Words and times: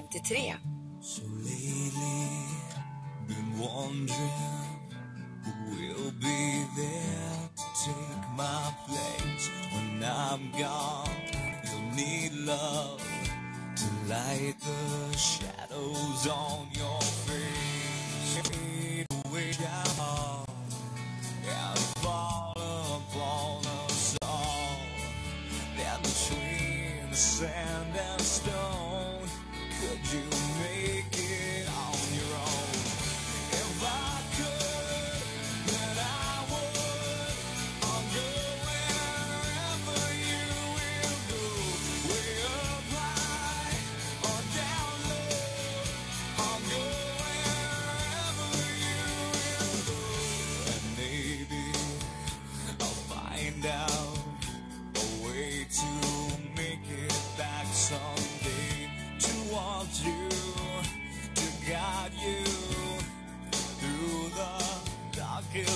53. 0.00 0.71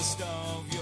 taste 0.06 0.22
of 0.22 0.75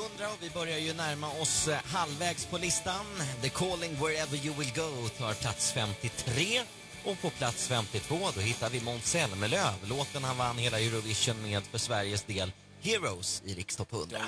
100 0.00 0.28
och 0.32 0.38
vi 0.42 0.50
börjar 0.50 0.78
ju 0.78 0.94
närma 0.94 1.30
oss 1.30 1.68
eh, 1.68 1.78
halvvägs 1.84 2.46
på 2.46 2.58
listan. 2.58 3.06
The 3.42 3.48
Calling 3.48 3.94
Wherever 3.94 4.36
You 4.46 4.54
Will 4.58 4.72
Go 4.74 5.08
tar 5.08 5.34
plats 5.34 5.72
53. 5.72 6.62
Och 7.04 7.20
på 7.22 7.30
plats 7.30 7.68
52 7.68 8.18
då 8.34 8.40
hittar 8.40 8.70
vi 8.70 8.80
Måns 8.80 9.04
Zelmerlöw, 9.04 9.72
låten 9.84 10.24
han 10.24 10.36
vann 10.36 10.58
hela 10.58 10.80
Eurovision 10.80 11.42
med 11.42 11.62
för 11.62 11.78
Sveriges 11.78 12.22
del, 12.22 12.52
Heroes, 12.80 13.42
i 13.44 13.54
Rikstopp 13.54 13.92
100. 13.92 14.18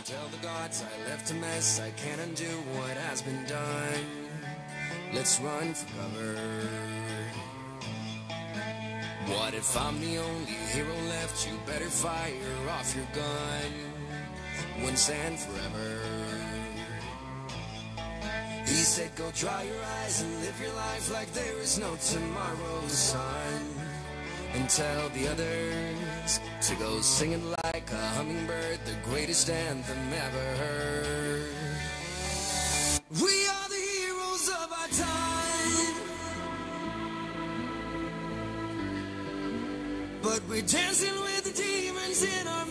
Let's 5.15 5.39
run 5.41 5.75
for 5.75 5.87
cover. 5.87 6.39
What 9.29 9.53
if 9.55 9.77
I'm 9.77 10.01
the 10.01 10.19
only 10.19 10.53
hero 10.73 10.97
left? 11.09 11.47
You 11.47 11.59
better 11.67 11.91
fire 11.91 12.71
off 12.71 12.97
your 12.97 13.07
gun. 13.15 13.92
once 14.83 15.11
and 15.11 15.39
forever. 15.39 16.01
He 18.67 18.85
said, 18.85 19.15
go 19.17 19.31
dry 19.33 19.63
your 19.63 19.83
eyes 20.03 20.23
and 20.23 20.41
live 20.41 20.61
your 20.61 20.73
life 20.75 21.13
like 21.13 21.33
there 21.33 21.59
is 21.59 21.79
no 21.79 21.95
tomorrow, 21.97 22.87
sun. 22.89 23.63
And 24.55 24.69
tell 24.69 25.09
the 25.11 25.29
others 25.29 26.41
to 26.63 26.75
go 26.77 27.01
singing 27.01 27.43
like 27.65 27.91
a 27.91 28.09
hummingbird, 28.17 28.81
the 28.85 28.95
greatest 29.05 29.49
anthem 29.49 30.13
ever 30.13 30.57
heard. 30.63 31.47
We 33.21 33.47
are 33.47 33.69
the 33.69 33.77
heroes 33.77 34.49
of 34.49 34.73
our 34.73 34.89
time. 34.89 35.95
But 40.23 40.41
we're 40.49 40.63
dancing 40.63 41.15
with 41.23 41.45
the 41.45 41.53
demons 41.63 42.23
in 42.23 42.47
our 42.47 42.62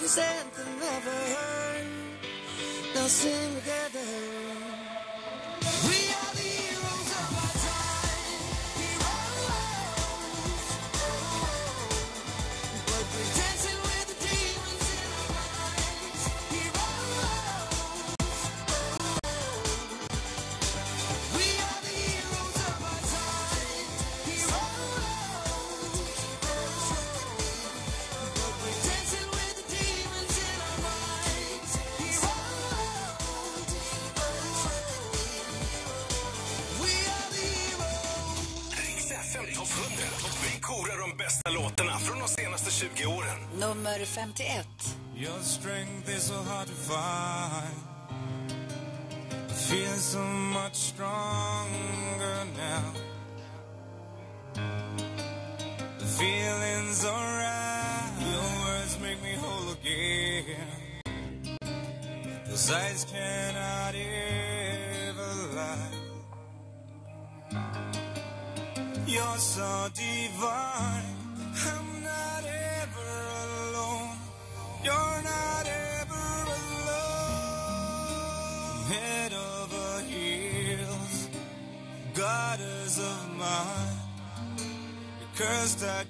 greatest 0.00 0.18
anthem 0.18 0.82
ever 0.82 1.10
heard. 1.10 1.86
Now 2.94 3.06
sing 3.06 3.56
again. 3.58 3.79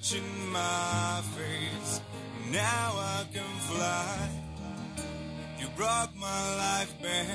touching 0.01 0.51
my 0.51 1.21
face. 1.35 2.01
Now 2.51 2.93
I 2.95 3.23
can 3.31 3.43
fly. 3.69 4.29
You 5.59 5.67
brought 5.77 6.15
my 6.15 6.55
life 6.55 6.93
back. 7.01 7.27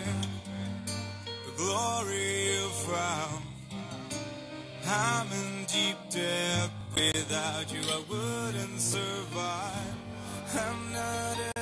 The 1.46 1.52
glory 1.56 2.54
you 2.54 2.68
found. 2.68 3.44
I'm 4.86 5.26
in 5.32 5.64
deep 5.66 5.96
debt. 6.10 6.70
Without 6.96 7.72
you, 7.72 7.80
I 7.88 8.02
wouldn't 8.08 8.80
survive. 8.80 9.94
I'm 10.54 10.92
not. 10.92 11.55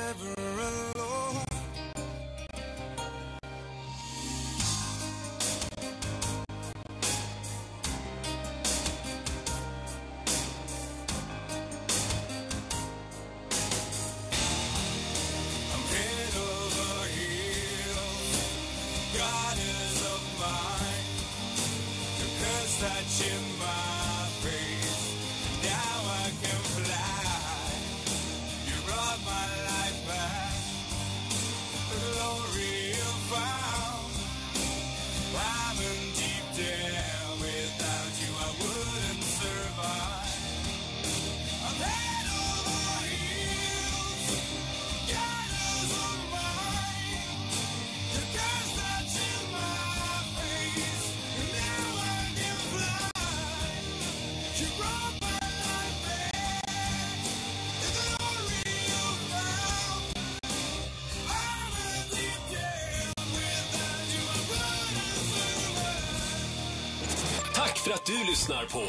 lyssnar 68.35 68.65
på 68.65 68.79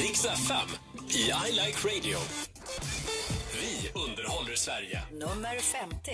Rix 0.00 0.24
FM 0.24 0.68
i 1.08 1.20
I 1.48 1.52
Like 1.52 1.88
Radio. 1.88 2.18
Vi 3.60 3.90
underhåller 3.94 4.56
Sverige. 4.56 5.02
Nummer 5.12 5.58
50. 5.58 6.10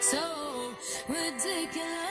so 0.00 0.72
ridiculous. 1.08 2.01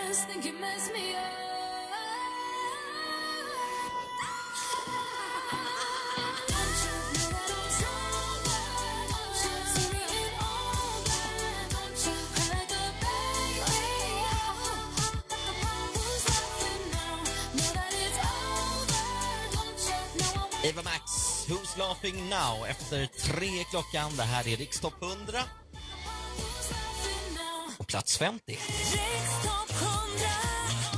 Laughing 21.78 22.30
Now 22.30 22.66
efter 22.68 23.08
tre 23.22 23.63
klockan. 23.70 24.16
Det 24.18 24.24
här 24.24 24.48
är 24.48 24.58
Rikstopp 24.58 25.01
100 25.04 25.44
och 27.78 27.88
plats 27.88 28.18
50. 28.18 28.60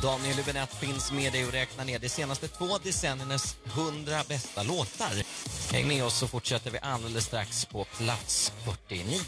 Daniel 0.02 0.36
Hübinette 0.38 0.76
finns 0.80 1.12
med 1.12 1.34
dig 1.34 1.46
och 1.46 1.52
räknar 1.52 1.86
ner 1.86 2.00
de 2.00 2.10
senaste 2.10 2.48
två 2.48 2.78
decenniernas 2.78 3.56
100 3.66 4.24
bästa 4.28 4.64
låtar. 4.64 5.24
Häng 5.72 5.88
med 5.88 6.04
oss 6.04 6.18
så 6.18 6.28
fortsätter 6.28 6.72
vi 6.72 6.80
alldeles 6.82 7.26
strax 7.26 7.66
på 7.66 7.84
plats 7.86 8.52
49. 8.66 9.20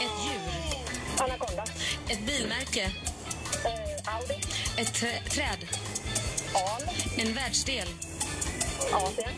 Ett 0.00 0.10
djur. 0.24 1.24
Anaconda. 1.24 1.64
Ett 2.08 2.26
bilmärke. 2.26 2.82
Eh, 3.64 4.14
Audi. 4.14 4.34
Ett 4.76 4.94
trä- 4.94 5.28
träd. 5.30 5.58
Al. 6.54 6.82
En 7.16 7.34
världsdel. 7.34 7.88
Asien. 8.92 9.34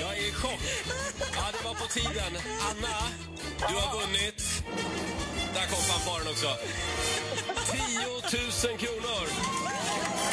Jag 0.00 0.18
är 0.18 0.28
i 0.28 0.32
chock. 0.32 0.60
Ja, 1.34 1.44
det 1.52 1.64
var 1.64 1.74
på 1.74 1.86
tiden. 1.86 2.32
Anna, 2.70 2.96
du 3.68 3.74
har 3.74 4.00
vunnit. 4.00 4.64
Där 5.54 5.66
kom 5.66 5.82
fanfaren 5.82 6.28
också. 6.28 6.56
10 7.72 8.70
000 8.70 8.78
kronor. 8.78 9.24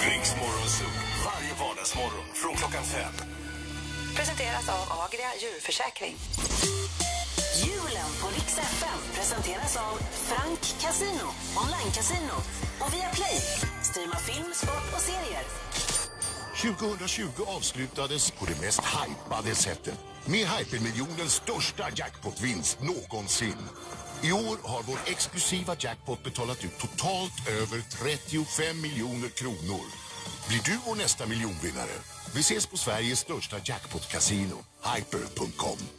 Riksmorgonzoo. 0.10 0.88
Varje 1.25 1.53
vardagsmorgon 1.60 2.25
från 2.34 2.56
klockan 2.56 2.84
fem. 2.84 3.13
Presenteras 4.15 4.70
av 4.70 5.00
Agria 5.00 5.29
djurförsäkring. 5.41 6.15
Julen 8.39 8.46
Rix 8.46 8.58
FM 8.58 9.00
presenteras 9.15 9.77
av 9.77 9.98
Frank 10.12 10.60
Casino, 10.60 11.27
online-casino 11.55 12.36
och 12.79 12.93
via 12.93 13.10
Play. 13.13 13.41
Streama 13.81 14.15
film, 14.15 14.53
sport 14.53 14.93
och 14.96 15.01
serier. 15.01 15.43
2020 16.75 17.43
avslutades 17.48 18.31
på 18.31 18.46
det 18.46 18.62
mest 18.62 18.79
hypade 18.79 19.55
sättet 19.55 20.00
med 20.25 20.48
hypermiljonens 20.48 21.34
största 21.34 21.84
jackpotvinst 21.96 22.81
någonsin. 22.81 23.58
I 24.22 24.31
år 24.31 24.58
har 24.63 24.84
vår 24.84 25.00
exklusiva 25.05 25.75
jackpot 25.79 26.24
betalat 26.24 26.63
ut 26.65 26.77
totalt 26.77 27.48
över 27.48 27.81
35 27.81 28.81
miljoner 28.81 29.29
kronor. 29.29 29.86
Blir 30.48 30.62
du 30.63 30.79
vår 30.86 30.96
nästa 30.96 31.25
miljonvinnare? 31.25 31.96
Vi 32.34 32.39
ses 32.39 32.67
på 32.67 32.77
Sveriges 32.77 33.19
största 33.19 33.58
jackpot-casino, 33.58 34.58
hyper.com. 34.96 35.99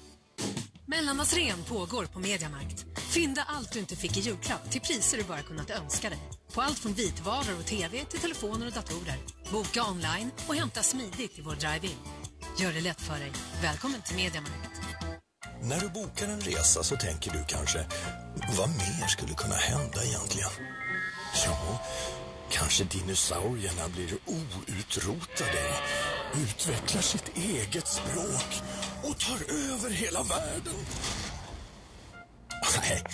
Mellandagsrean 0.91 1.65
pågår 1.69 2.05
på 2.05 2.19
Mediamarkt. 2.19 2.87
Fynda 2.97 3.43
allt 3.49 3.73
du 3.73 3.79
inte 3.79 3.97
fick 3.97 4.17
i 4.17 4.21
julklapp 4.21 4.71
till 4.71 4.81
priser 4.81 5.19
du 5.19 5.25
bara 5.25 5.43
kunnat 5.43 5.71
önska 5.71 6.09
dig. 6.09 6.19
På 6.55 6.63
allt 6.63 6.79
från 6.79 6.93
vitvaror 6.93 7.59
och 7.59 7.67
tv 7.67 8.05
till 8.05 8.21
telefoner 8.21 8.67
och 8.67 8.73
datorer. 8.73 9.19
Boka 9.53 9.85
online 9.85 10.31
och 10.47 10.55
hämta 10.55 10.83
smidigt 10.83 11.39
i 11.39 11.43
vår 11.43 11.55
drive-in. 11.55 11.99
Gör 12.59 12.73
det 12.73 12.81
lätt 12.81 13.01
för 13.01 13.19
dig. 13.19 13.33
Välkommen 13.63 14.03
till 14.03 14.17
Mediamarkt. 14.17 14.81
När 15.63 15.81
du 15.81 15.89
bokar 15.89 16.29
en 16.29 16.41
resa 16.41 16.83
så 16.83 16.97
tänker 16.97 17.31
du 17.31 17.45
kanske, 17.49 17.87
vad 18.59 18.69
mer 18.69 19.07
skulle 19.07 19.35
kunna 19.35 19.55
hända 19.55 20.05
egentligen? 20.05 20.51
Ja, 21.47 21.81
kanske 22.51 22.85
dinosaurierna 22.85 23.89
blir 23.89 24.13
outrotade, 24.27 25.75
utvecklar 26.35 27.03
sitt 27.03 27.37
eget 27.37 27.87
språk 27.87 28.63
och 29.03 29.19
tar 29.19 29.55
över 29.55 29.91
hela 29.91 30.23
världen. 30.23 30.75
Nej, 32.81 33.05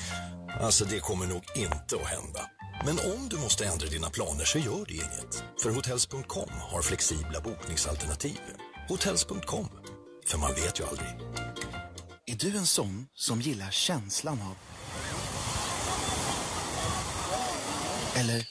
alltså 0.60 0.84
det 0.84 1.00
kommer 1.00 1.26
nog 1.26 1.44
inte 1.56 1.96
att 1.96 2.06
hända. 2.06 2.50
Men 2.84 2.98
om 2.98 3.28
du 3.28 3.36
måste 3.36 3.66
ändra 3.66 3.86
dina 3.86 4.10
planer 4.10 4.44
så 4.44 4.58
gör 4.58 4.84
det 4.88 4.94
inget. 4.94 5.44
För 5.62 5.70
Hotels.com 5.70 6.50
har 6.50 6.82
flexibla 6.82 7.40
bokningsalternativ. 7.40 8.40
Hotels.com, 8.88 9.68
för 10.26 10.38
man 10.38 10.54
vet 10.54 10.80
ju 10.80 10.84
aldrig. 10.84 11.08
Är 12.26 12.36
du 12.36 12.56
en 12.56 12.66
sån 12.66 13.06
som 13.14 13.40
gillar 13.40 13.70
känslan 13.70 14.40
av... 14.42 14.56
Eller... 18.14 18.48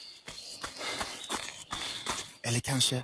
Eller 2.42 2.60
kanske... 2.60 3.02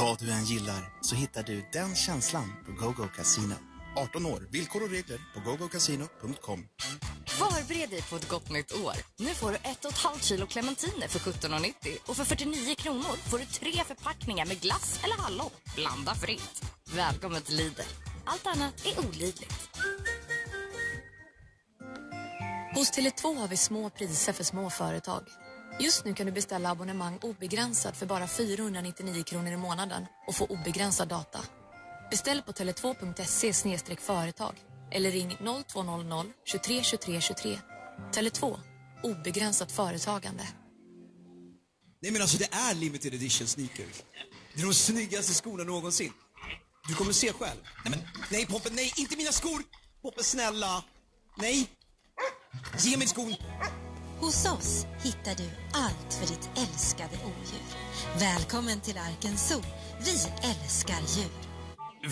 Vad 0.00 0.18
du 0.18 0.30
än 0.30 0.44
gillar 0.44 0.92
så 1.00 1.14
hittar 1.14 1.42
du 1.42 1.64
den 1.72 1.94
känslan 1.94 2.52
på 2.66 2.72
GoGo 2.72 3.08
Casino. 3.08 3.54
18 3.96 4.26
år, 4.26 4.48
villkor 4.50 4.82
och 4.82 4.90
regler 4.90 5.20
på 5.34 5.50
gogocasino.com. 5.50 6.66
Förbered 7.26 7.90
dig 7.90 8.02
på 8.02 8.16
ett 8.16 8.28
gott 8.28 8.50
nytt 8.50 8.72
år. 8.72 8.94
Nu 9.18 9.34
får 9.34 9.50
du 9.50 9.56
ett 9.56 9.84
och 9.84 9.90
ett 9.90 9.98
halvt 9.98 10.24
kilo 10.24 10.46
clementiner 10.46 11.08
för 11.08 11.18
17,90 11.18 11.72
och 12.06 12.16
för 12.16 12.24
49 12.24 12.74
kronor 12.74 13.16
får 13.30 13.38
du 13.38 13.44
tre 13.44 13.72
förpackningar 13.72 14.46
med 14.46 14.60
glass 14.60 15.00
eller 15.04 15.14
hallon. 15.14 15.50
Blanda 15.76 16.14
fritt. 16.14 16.62
Välkommen 16.94 17.42
till 17.42 17.56
Lidl. 17.56 17.80
Allt 18.24 18.46
annat 18.46 18.86
är 18.86 18.98
olidligt. 19.08 19.68
Hos 22.74 22.92
Tele2 22.92 23.38
har 23.38 23.48
vi 23.48 23.56
små 23.56 23.90
priser 23.90 24.32
för 24.32 24.44
små 24.44 24.70
företag. 24.70 25.22
Just 25.82 26.04
nu 26.04 26.14
kan 26.14 26.26
du 26.26 26.32
beställa 26.32 26.70
abonnemang 26.70 27.18
obegränsat 27.22 27.96
för 27.96 28.06
bara 28.06 28.26
499 28.26 29.22
kronor 29.22 29.52
i 29.52 29.56
månaden 29.56 30.06
och 30.26 30.34
få 30.34 30.44
obegränsad 30.44 31.08
data. 31.08 31.40
Beställ 32.10 32.42
på 32.42 32.52
tele2.se 32.52 33.96
företag 33.96 34.54
eller 34.90 35.10
ring 35.10 35.36
0200 35.66 36.24
23 36.44 36.82
23 36.82 37.20
23. 37.20 37.58
Tele2. 38.12 38.58
Obegränsat 39.02 39.72
företagande. 39.72 40.48
Nej 42.02 42.12
men 42.12 42.22
alltså 42.22 42.38
det 42.38 42.48
är 42.52 42.74
limited 42.74 43.14
edition 43.14 43.46
sneakers. 43.46 44.02
Det 44.54 44.60
är 44.60 44.66
de 44.66 44.74
snyggaste 44.74 45.34
skorna 45.34 45.64
någonsin. 45.64 46.12
Du 46.88 46.94
kommer 46.94 47.12
se 47.12 47.32
själv. 47.32 47.60
Nej 47.84 47.90
men, 47.90 48.08
nej 48.30 48.46
Poppe, 48.46 48.70
nej, 48.70 48.92
inte 48.96 49.16
mina 49.16 49.32
skor! 49.32 49.62
Poppe, 50.02 50.24
snälla. 50.24 50.84
Nej. 51.36 51.68
Ge 52.78 52.96
mig 52.96 53.06
skon. 53.06 53.34
Hos 54.22 54.46
oss 54.46 54.86
hittar 55.02 55.34
du 55.34 55.50
allt 55.72 56.14
för 56.14 56.26
ditt 56.26 56.50
älskade 56.56 57.16
odjur. 57.24 57.62
Välkommen 58.20 58.80
till 58.80 58.98
Arken 58.98 59.38
Zoo. 59.38 59.62
Vi 60.00 60.48
älskar 60.48 60.94
djur. 60.94 61.30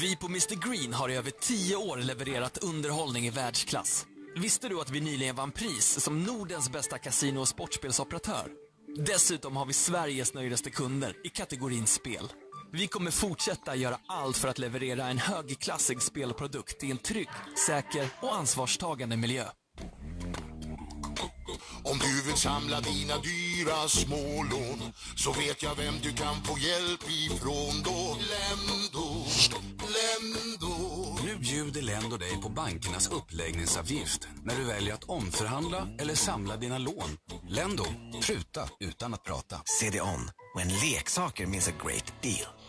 Vi 0.01 0.17
på 0.17 0.27
Mr 0.27 0.71
Green 0.71 0.95
har 0.95 1.09
i 1.09 1.17
över 1.17 1.31
tio 1.31 1.77
år 1.77 1.97
levererat 1.97 2.59
underhållning 2.59 3.27
i 3.27 3.31
världsklass. 3.31 4.07
Visste 4.37 4.69
du 4.69 4.81
att 4.81 4.91
vi 4.91 5.01
nyligen 5.01 5.37
vann 5.37 5.53
pris 5.53 6.01
som 6.01 6.25
Nordens 6.25 6.71
bästa 6.71 6.99
kasino 6.99 7.41
och 7.41 7.49
sportspelsoperatör? 7.49 8.49
Dessutom 8.97 9.57
har 9.57 9.67
vi 9.67 9.73
Sveriges 9.73 10.35
nöjdaste 10.35 10.71
kunder 10.71 11.17
i 11.25 11.29
kategorin 11.29 11.87
spel. 11.87 12.33
Vi 12.73 12.87
kommer 12.87 13.11
fortsätta 13.11 13.77
göra 13.77 13.99
allt 14.07 14.37
för 14.37 14.49
att 14.49 14.59
leverera 14.59 15.09
en 15.09 15.19
högklassig 15.19 16.03
spelprodukt 16.03 16.85
i 16.85 16.91
en 16.91 16.99
trygg, 16.99 17.29
säker 17.67 18.09
och 18.23 18.35
ansvarstagande 18.35 19.17
miljö. 19.17 19.45
Om 21.91 21.99
du 21.99 22.23
vill 22.23 22.37
samla 22.37 22.81
dina 22.81 23.15
dyra 23.19 23.89
smålån 23.89 24.93
så 25.17 25.33
vet 25.33 25.63
jag 25.63 25.75
vem 25.75 25.95
du 26.03 26.13
kan 26.13 26.45
få 26.45 26.59
hjälp 26.59 27.11
ifrån 27.11 27.83
då. 27.85 28.17
Lendo, 28.31 29.25
Lendo. 29.95 30.75
Nu 31.25 31.37
bjuder 31.37 31.83
Lendo 31.83 32.17
dig 32.17 32.41
på 32.43 32.49
bankernas 32.49 33.09
uppläggningsavgift 33.09 34.29
när 34.45 34.57
du 34.57 34.65
väljer 34.65 34.95
att 34.95 35.05
omförhandla 35.05 35.89
eller 35.99 36.15
samla 36.15 36.57
dina 36.57 36.79
lån. 36.79 37.17
Lendo, 37.49 37.85
pruta 38.23 38.69
utan 38.81 39.15
att 39.15 39.25
prata. 39.25 39.57
CD-ON. 39.81 40.31
When 40.57 40.69
leksaker 40.69 41.47
means 41.47 41.69
a 41.69 41.73
great 41.85 42.13
deal. 42.23 42.60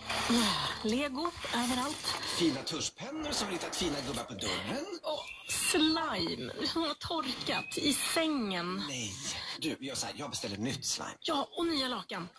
Lego 0.84 1.32
överallt. 1.56 2.15
Fina 2.38 2.62
tuschpennor 2.62 3.32
som 3.32 3.50
ritat 3.50 3.75
fina 3.75 3.96
gubbar 4.08 4.24
på 4.24 4.34
dörren. 4.34 4.86
Åh, 5.03 5.20
slime 5.50 6.51
som 6.65 6.82
har 6.82 6.94
torkat 6.94 7.77
i 7.77 7.94
sängen. 7.94 8.84
Nej, 8.89 9.13
du, 9.60 9.77
gör 9.80 9.96
så 9.96 10.06
här. 10.06 10.15
Jag 10.18 10.30
beställer 10.30 10.58
nytt 10.58 10.86
slime. 10.86 11.12
Ja, 11.22 11.50
och 11.58 11.68
nya 11.68 11.88
lakan. 11.88 12.30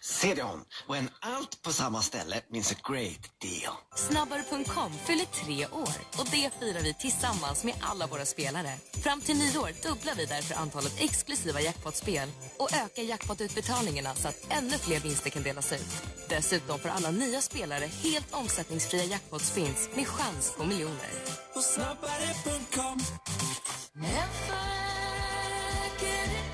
CD-ON. 0.00 0.64
When 0.88 1.10
allt 1.20 1.62
på 1.62 1.72
samma 1.72 2.02
ställe 2.02 2.40
means 2.50 2.72
a 2.72 2.74
great 2.92 3.40
deal. 3.40 3.74
Snabbare.com 3.96 4.92
fyller 5.06 5.24
tre 5.24 5.66
år 5.66 5.88
och 6.18 6.26
det 6.30 6.50
firar 6.60 6.80
vi 6.80 6.94
tillsammans 6.94 7.64
med 7.64 7.74
alla 7.80 8.06
våra 8.06 8.24
spelare. 8.24 8.70
Fram 9.02 9.20
till 9.20 9.38
nyår 9.38 9.70
dubblar 9.82 10.14
vi 10.14 10.26
därför 10.26 10.54
antalet 10.54 11.00
exklusiva 11.00 11.60
jackpot-spel 11.60 12.28
och 12.58 12.72
ökar 12.72 13.02
jackpot-utbetalningarna 13.02 14.14
så 14.14 14.28
att 14.28 14.46
ännu 14.50 14.78
fler 14.78 15.00
vinster 15.00 15.30
kan 15.30 15.42
delas 15.42 15.72
ut. 15.72 16.02
Dessutom 16.28 16.78
får 16.78 16.88
alla 16.96 17.10
nya 17.10 17.40
spelare 17.40 17.86
helt 17.86 18.34
omsättningsfria 18.34 19.04
jackpot-spins 19.04 19.88
med 19.94 20.06
chans 20.06 20.54
på 20.56 20.64
miljoner. 20.64 21.10
På 21.54 21.60
snabbare.com 21.60 23.00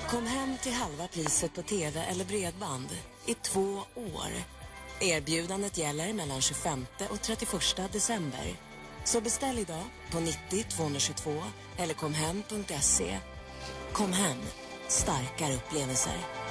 Kom 0.09 0.27
hem 0.27 0.57
till 0.63 0.73
halva 0.73 1.07
priset 1.07 1.55
på 1.55 1.61
tv 1.61 1.99
eller 1.99 2.25
bredband 2.25 2.87
i 3.25 3.33
två 3.33 3.79
år. 3.95 4.31
Erbjudandet 4.99 5.77
gäller 5.77 6.13
mellan 6.13 6.41
25 6.41 6.85
och 7.09 7.21
31 7.21 7.91
december. 7.91 8.55
Så 9.03 9.21
beställ 9.21 9.59
idag 9.59 9.83
på 10.11 10.19
90 10.19 10.65
222 10.69 11.43
eller 11.77 11.93
komhem.se. 11.93 13.17
Kom 13.93 14.13
hem, 14.13 14.37
starkare 14.87 15.53
upplevelser. 15.53 16.42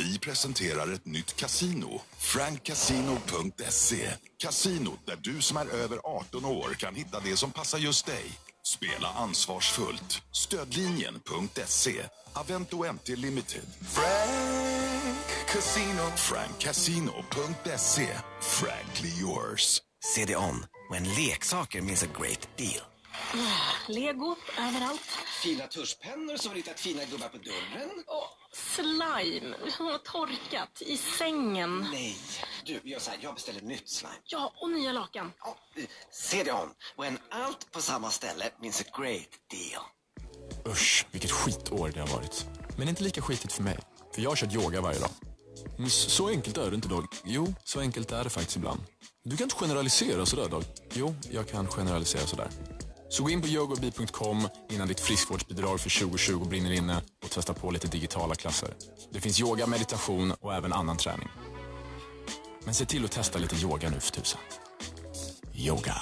Vi 0.00 0.18
presenterar 0.18 0.92
ett 0.92 1.06
nytt 1.06 1.36
kasino. 1.36 2.00
Frankcasino.se. 2.18 4.10
Kasinot 4.38 5.06
där 5.06 5.16
du 5.16 5.42
som 5.42 5.56
är 5.56 5.66
över 5.66 5.98
18 6.04 6.44
år 6.44 6.74
kan 6.74 6.94
hitta 6.94 7.20
det 7.20 7.36
som 7.36 7.52
passar 7.52 7.78
just 7.78 8.06
dig. 8.06 8.24
Spela 8.62 9.08
ansvarsfullt. 9.08 10.22
Stödlinjen.se. 10.32 12.02
Avento 12.32 12.92
MT 12.92 13.08
Limited. 13.08 13.66
Frank 13.80 15.48
Casino. 15.48 16.10
Frankcasino.se. 16.16 18.08
Frankly 18.40 19.10
yours. 19.20 19.82
CD-ON. 20.14 20.66
When 20.90 21.04
leksaker 21.04 21.82
means 21.82 22.02
a 22.02 22.08
great 22.18 22.48
deal. 22.56 22.89
Lego 23.88 24.36
överallt. 24.58 25.00
Fina 25.42 25.66
tuschpennor 25.66 26.36
som 26.36 26.54
ritat 26.54 26.80
fina 26.80 27.04
gubbar 27.04 27.28
på 27.28 27.36
dörren. 27.38 27.90
Slime. 28.52 29.56
Och 29.94 30.04
torkat. 30.04 30.82
I 30.82 30.96
sängen. 30.96 31.86
Nej. 31.92 32.16
Du, 32.64 32.80
gör 32.84 32.98
så 32.98 33.10
här. 33.10 33.18
Jag 33.22 33.34
beställer 33.34 33.60
nytt 33.60 33.88
slime. 33.88 34.14
Ja, 34.24 34.52
och 34.56 34.70
nya 34.70 34.92
lakan. 34.92 35.32
CD-ON. 36.12 36.68
When 36.98 37.18
allt 37.30 37.72
på 37.72 37.80
samma 37.82 38.10
ställe 38.10 38.50
means 38.60 38.80
a 38.80 38.84
great 39.00 39.28
deal. 39.50 39.82
Usch, 40.66 41.06
vilket 41.10 41.30
skitår 41.30 41.88
det 41.94 42.00
har 42.00 42.06
varit. 42.08 42.46
Men 42.78 42.88
inte 42.88 43.02
lika 43.02 43.22
skitigt 43.22 43.52
för 43.52 43.62
mig, 43.62 43.78
för 44.14 44.22
jag 44.22 44.30
har 44.30 44.36
kört 44.36 44.52
yoga 44.54 44.80
varje 44.80 44.98
dag. 44.98 45.10
Men 45.78 45.86
s- 45.86 46.12
så 46.14 46.28
enkelt 46.28 46.56
är 46.56 46.70
det 46.70 46.74
inte, 46.76 46.88
Dag. 46.88 47.06
Jo, 47.24 47.54
så 47.64 47.80
enkelt 47.80 48.12
är 48.12 48.24
det 48.24 48.30
faktiskt 48.30 48.56
ibland. 48.56 48.80
Du 49.24 49.36
kan 49.36 49.44
inte 49.44 49.56
generalisera 49.56 50.26
sådär, 50.26 50.48
Dag. 50.48 50.64
Jo, 50.92 51.14
jag 51.30 51.48
kan 51.48 51.66
generalisera 51.68 52.26
sådär. 52.26 52.48
Så 53.10 53.22
gå 53.22 53.30
in 53.30 53.42
på 53.42 53.48
yogobi.com 53.48 54.48
innan 54.70 54.88
ditt 54.88 55.00
friskvårdsbidrag 55.00 55.80
för 55.80 56.00
2020 56.00 56.44
brinner 56.48 56.72
inne 56.72 57.02
och 57.24 57.30
testa 57.30 57.54
på 57.54 57.70
lite 57.70 57.88
digitala 57.88 58.34
klasser. 58.34 58.74
Det 59.12 59.20
finns 59.20 59.40
yoga, 59.40 59.66
meditation 59.66 60.32
och 60.40 60.54
även 60.54 60.72
annan 60.72 60.96
träning. 60.96 61.28
Men 62.64 62.74
se 62.74 62.84
till 62.84 63.04
att 63.04 63.10
testa 63.12 63.38
lite 63.38 63.56
yoga 63.56 63.90
nu 63.90 64.00
för 64.00 64.12
tusan. 64.12 64.40
Yoga. 65.54 65.94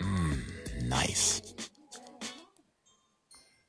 Mm, 0.00 0.40
nice. 0.82 1.42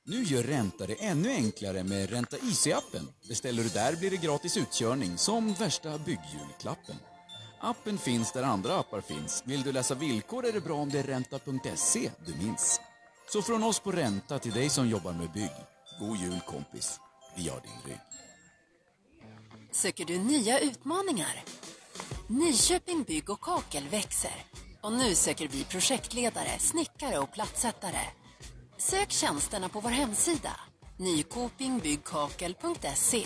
Nu 0.05 0.23
gör 0.23 0.43
Ränta 0.43 0.87
det 0.87 0.93
ännu 0.93 1.29
enklare 1.29 1.83
med 1.83 2.09
Ränta 2.09 2.37
IC-appen. 2.37 3.07
Beställer 3.27 3.63
du 3.63 3.69
där 3.69 3.95
blir 3.95 4.11
det 4.11 4.17
gratis 4.17 4.57
utkörning, 4.57 5.17
som 5.17 5.53
värsta 5.53 5.97
byggjulklappen. 5.97 6.95
Appen 7.59 7.97
finns 7.97 8.31
där 8.31 8.43
andra 8.43 8.79
appar 8.79 9.01
finns. 9.01 9.43
Vill 9.45 9.63
du 9.63 9.71
läsa 9.71 9.95
villkor 9.95 10.45
är 10.45 10.53
det 10.53 10.61
bra 10.61 10.75
om 10.75 10.89
det 10.89 10.99
är 10.99 11.03
ränta.se 11.03 12.11
du 12.25 12.35
minns. 12.35 12.81
Så 13.29 13.41
från 13.41 13.63
oss 13.63 13.79
på 13.79 13.91
Ränta 13.91 14.39
till 14.39 14.51
dig 14.51 14.69
som 14.69 14.89
jobbar 14.89 15.13
med 15.13 15.31
bygg. 15.31 15.51
God 15.99 16.17
jul 16.17 16.39
kompis. 16.47 16.99
Vi 17.35 17.49
har 17.49 17.61
din 17.61 17.81
rygg. 17.85 17.99
Söker 19.71 20.05
du 20.05 20.17
nya 20.17 20.59
utmaningar? 20.59 21.43
Nyköping 22.27 23.03
Bygg 23.03 23.29
och 23.29 23.41
Kakel 23.41 23.87
växer. 23.87 24.45
Och 24.81 24.93
nu 24.93 25.15
söker 25.15 25.47
vi 25.47 25.63
projektledare, 25.63 26.59
snickare 26.59 27.19
och 27.19 27.33
plattsättare. 27.33 28.01
Sök 28.77 29.11
tjänsterna 29.11 29.69
på 29.69 29.79
vår 29.79 29.89
hemsida. 29.89 30.51
nykopingbyggkakel.se 30.97 33.25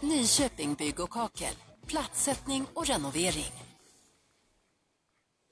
Nyköping 0.00 0.74
Bygg 0.74 1.00
och 1.00 1.10
Kakel. 1.10 1.54
Plattsättning 1.86 2.66
och 2.74 2.86
renovering. 2.86 3.63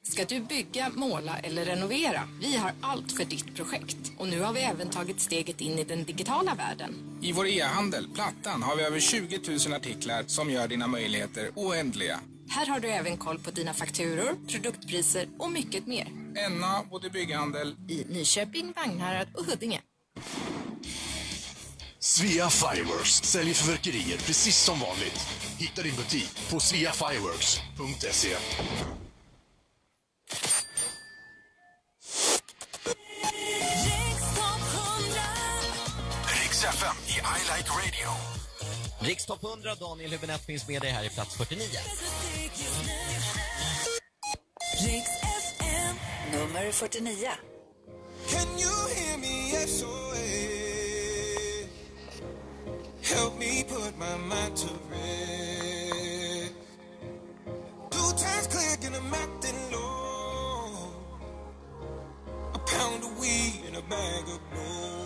Ska 0.03 0.25
du 0.25 0.41
bygga, 0.41 0.91
måla 0.95 1.39
eller 1.39 1.65
renovera? 1.65 2.29
Vi 2.41 2.57
har 2.57 2.73
allt 2.81 3.13
för 3.13 3.25
ditt 3.25 3.55
projekt. 3.57 4.13
Och 4.19 4.29
nu 4.29 4.41
har 4.41 4.53
vi 4.53 4.61
även 4.61 4.91
tagit 4.91 5.21
steget 5.21 5.61
in 5.61 5.79
i 5.79 5.85
den 5.85 6.05
digitala 6.05 6.55
världen. 6.55 7.19
I 7.23 7.33
vår 7.33 7.47
e-handel, 7.47 8.09
Plattan, 8.15 8.63
har 8.63 8.77
vi 8.77 8.83
över 8.83 9.01
20 9.01 9.41
000 9.69 9.75
artiklar 9.75 10.25
som 10.27 10.51
gör 10.51 10.69
dina 10.69 10.87
möjligheter 10.87 11.51
oändliga. 11.55 12.21
Här 12.49 12.67
har 12.67 12.81
du 12.81 12.89
även 12.89 13.17
koll 13.17 13.39
på 13.39 13.51
dina 13.51 13.75
fakturor, 13.75 14.37
produktpriser 14.49 15.29
och 15.39 15.51
mycket 15.51 15.87
mer. 15.87 16.09
NA, 16.51 16.85
både 16.91 17.11
bygghandel... 17.11 17.77
I 17.89 18.05
Nyköping, 18.09 18.73
Vagnhärad 18.77 19.29
och 19.35 19.45
Huddinge. 19.45 19.81
Svea 21.99 22.51
Fireworks 22.51 23.23
säljer 23.23 23.55
fyrverkerier 23.55 24.19
precis 24.19 24.57
som 24.57 24.81
vanligt. 24.81 25.27
Hitta 25.59 25.83
din 25.83 25.97
butik 25.97 26.51
på 26.51 26.61
sveafireworks.se. 26.61 28.37
Like 37.63 37.77
Radio. 37.85 38.09
Rikstopp 39.01 39.43
100, 39.43 39.79
Daniel 39.79 40.11
Hübinette 40.11 40.45
finns 40.45 40.69
med 40.69 40.83
dig 40.83 40.91
här 40.91 41.05
i 41.05 41.09
plats 41.09 41.37
49. 41.37 41.67
Riks 44.81 45.11
FM, 45.23 45.97
nummer 46.33 46.73
49. 46.73 47.17
Can 48.31 48.59
you 48.59 48.89
hear 48.95 49.19
me 49.19 49.67
SOS? 49.67 50.23
Help 53.03 53.39
me 53.39 53.65
put 53.69 53.99
my 53.99 54.17
mind 54.17 54.57
to 54.57 54.69
rest. 54.91 56.55
Two 57.91 58.11
times 58.25 58.47
click 58.51 58.85
and 58.87 58.97
I'm 58.97 59.15
acting 59.15 59.71
low. 59.73 60.73
A 62.55 62.59
pound 62.59 63.05
of 63.05 63.21
weed 63.21 63.63
and 63.67 63.77
a 63.77 63.83
bag 63.83 64.25
of 64.35 64.41
blow. 64.51 65.02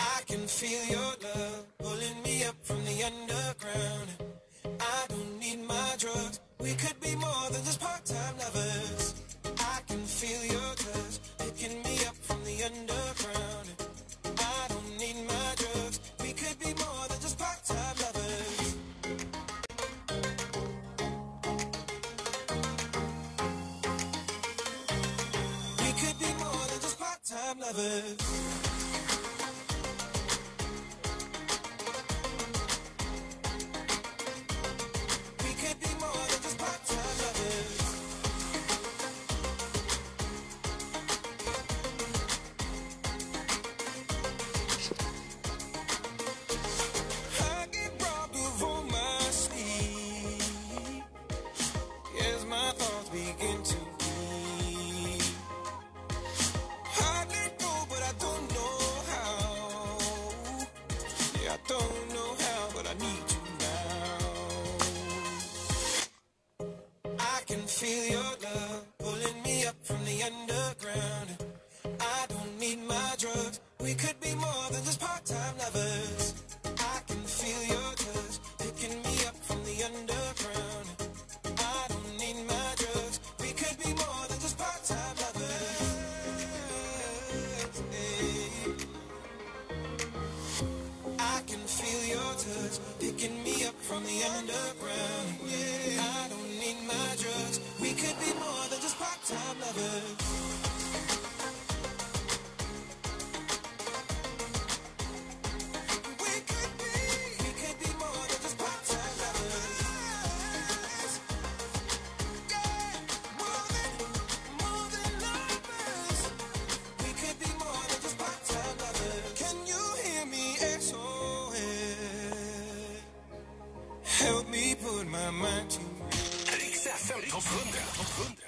I 0.00 0.22
can 0.26 0.46
feel 0.46 0.84
your 0.86 1.12
love 1.26 1.64
pulling 1.78 2.22
me 2.22 2.44
up 2.44 2.56
from 2.62 2.82
the 2.84 3.02
underground. 3.10 4.08
I 4.80 5.06
don't 5.08 5.38
need 5.38 5.60
my 5.66 5.94
drugs. 5.98 6.40
We 6.58 6.72
could 6.74 6.98
be 7.00 7.14
more 7.16 7.46
than 7.52 7.62
just 7.64 7.80
part-time 7.80 8.36
lovers. 8.38 9.14
I 9.58 9.80
can 9.86 10.02
feel 10.18 10.42
your 10.54 10.74
touch 10.86 11.14
picking 11.38 11.82
me 11.82 11.96
up 12.08 12.16
from 12.16 12.42
the 12.44 12.56
underground. 12.70 13.68
I 14.24 14.66
don't 14.68 14.98
need 14.98 15.18
my 15.26 15.48
drugs. 15.60 16.00
We 16.22 16.32
could 16.32 16.58
be 16.58 16.72
more 16.82 17.04
than 17.10 17.20
just 17.20 17.38
part-time 17.38 17.96
lovers. 18.04 18.76
We 25.82 25.90
could 26.00 26.18
be 26.24 26.32
more 26.42 26.64
than 26.70 26.80
just 26.86 26.98
part-time 26.98 27.58
lovers. 27.60 28.19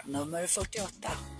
Nummer 0.06 0.46
48. 0.46 1.31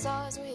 stars 0.00 0.38
we 0.38 0.49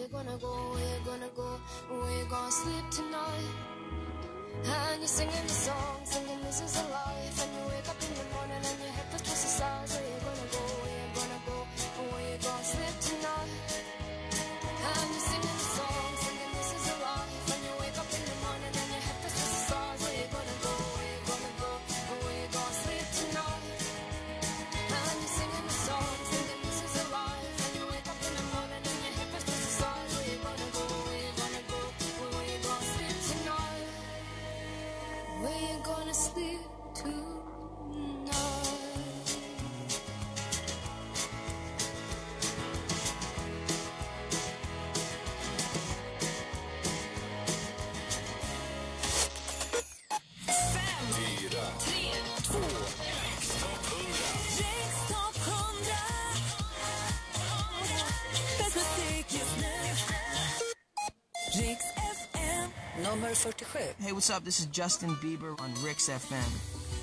fit. 63.76 63.96
Hey, 63.98 64.12
what's 64.12 64.30
up? 64.30 64.44
This 64.44 64.60
is 64.60 64.66
Justin 64.66 65.10
Bieber 65.16 65.58
on 65.60 65.72
Rick's 65.82 66.08
FM. 66.08 66.50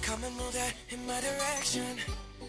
Come 0.02 0.24
and 0.24 0.36
move 0.36 0.54
that 0.54 0.74
in 0.90 1.06
my 1.06 1.20
direction. 1.22 1.98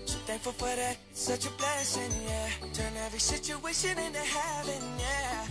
So 0.07 0.19
thankful 0.27 0.53
for 0.53 0.75
that. 0.75 0.97
It's 1.11 1.23
such 1.23 1.47
a 1.47 1.51
blessing, 1.51 2.13
yeah. 2.27 2.49
Turn 2.73 2.93
every 3.05 3.21
situation 3.21 3.99
into 3.99 4.19
heaven, 4.19 4.83
yeah. 4.99 5.47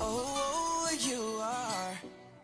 Oh, 0.00 0.90
you 1.00 1.22
are 1.42 1.92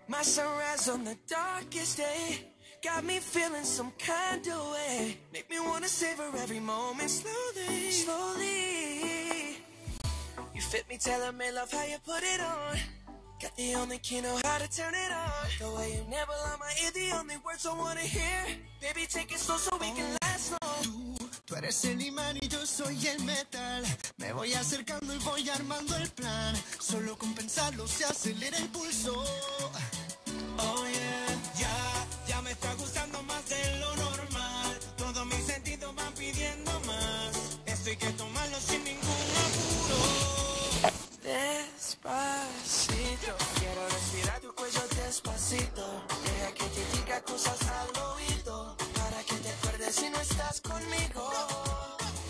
my 0.09 0.23
sunrise 0.23 0.88
on 0.88 1.05
the 1.05 1.16
darkest 1.29 1.99
day. 1.99 2.47
Got 2.83 3.05
me 3.05 3.18
feeling 3.18 3.64
some 3.64 3.92
kind 3.99 4.47
of 4.47 4.73
way. 4.73 5.16
Make 5.33 5.49
me 5.51 5.61
wanna 5.61 5.88
savor 5.88 6.29
every 6.38 6.61
moment 6.61 7.11
slowly, 7.11 7.90
slowly. 7.90 9.59
You 10.55 10.61
fit 10.61 10.88
me, 10.88 10.97
tell 10.99 11.33
me 11.33 11.53
love 11.53 11.71
how 11.71 11.85
you 11.85 11.99
put 12.05 12.23
it 12.23 12.40
on. 12.40 13.02
Got 13.43 13.57
the 13.57 13.75
only 13.75 13.99
key, 13.99 14.21
know 14.21 14.39
how 14.45 14.59
to 14.59 14.71
turn 14.71 14.95
it 14.95 15.11
on. 15.11 15.49
The 15.59 15.77
way 15.77 15.91
you 15.95 16.05
never 16.09 16.31
lie, 16.31 16.57
my 16.61 16.71
ear, 16.85 16.93
the 16.95 17.19
only 17.19 17.37
words 17.45 17.67
I 17.67 17.75
wanna 17.77 18.01
hear. 18.01 18.47
Baby, 18.81 19.05
take 19.09 19.33
it 19.33 19.39
slow 19.41 19.57
so 19.57 19.77
we 19.81 19.91
can 19.91 20.17
last 20.23 20.53
long. 20.53 20.85
Tú, 20.85 21.29
tú 21.47 21.57
eres 21.57 21.85
el 21.85 22.01
imán 22.01 22.37
y 22.41 22.47
yo 22.47 22.65
soy 22.65 23.05
el 23.09 23.25
metal. 23.25 23.83
Me 24.19 24.33
voy 24.33 24.55
acercando 24.55 25.13
y 25.13 25.19
voy 25.19 25.51
armando 25.51 25.97
el 25.97 26.09
plan. 26.11 26.55
Solo 26.79 27.19
con 27.19 27.35
pensarlo 27.35 27.89
se 27.89 28.05
acelera 28.05 28.59
el 28.59 28.69
pulso. 28.69 29.25
Oh 30.59 30.87
yeah, 30.87 31.59
ya, 31.59 32.07
ya 32.29 32.43
me 32.43 32.53
está 32.53 32.73
gustando. 32.75 32.92
despacito. 45.12 45.85
Deja 46.25 46.51
que 46.55 46.64
te 46.75 46.96
diga 46.96 47.20
cosas 47.22 47.61
al 47.81 47.90
oído. 48.14 48.77
Para 48.98 49.22
que 49.25 49.35
te 49.44 49.51
acuerdes 49.51 49.94
si 49.94 50.09
no 50.09 50.18
estás 50.18 50.62
conmigo. 50.62 51.31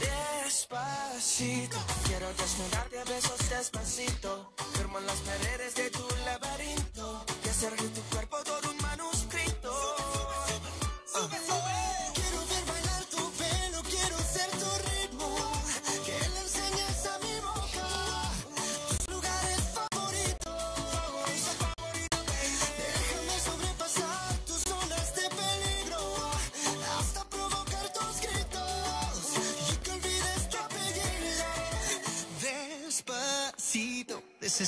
Despacito. 0.01 1.77
Quiero 2.07 2.27
desnudarte 2.35 2.99
a 2.99 3.05
besos 3.05 3.39
despacito. 3.51 4.53
Firmo 4.75 4.99
en 4.99 5.07
las 5.07 5.21
paredes 5.21 5.75
de 5.77 5.91
tu 5.91 6.05
laberinto. 6.25 7.25
Y 7.45 7.49
hacer 7.49 7.73
que 7.75 7.89
tu 7.97 8.03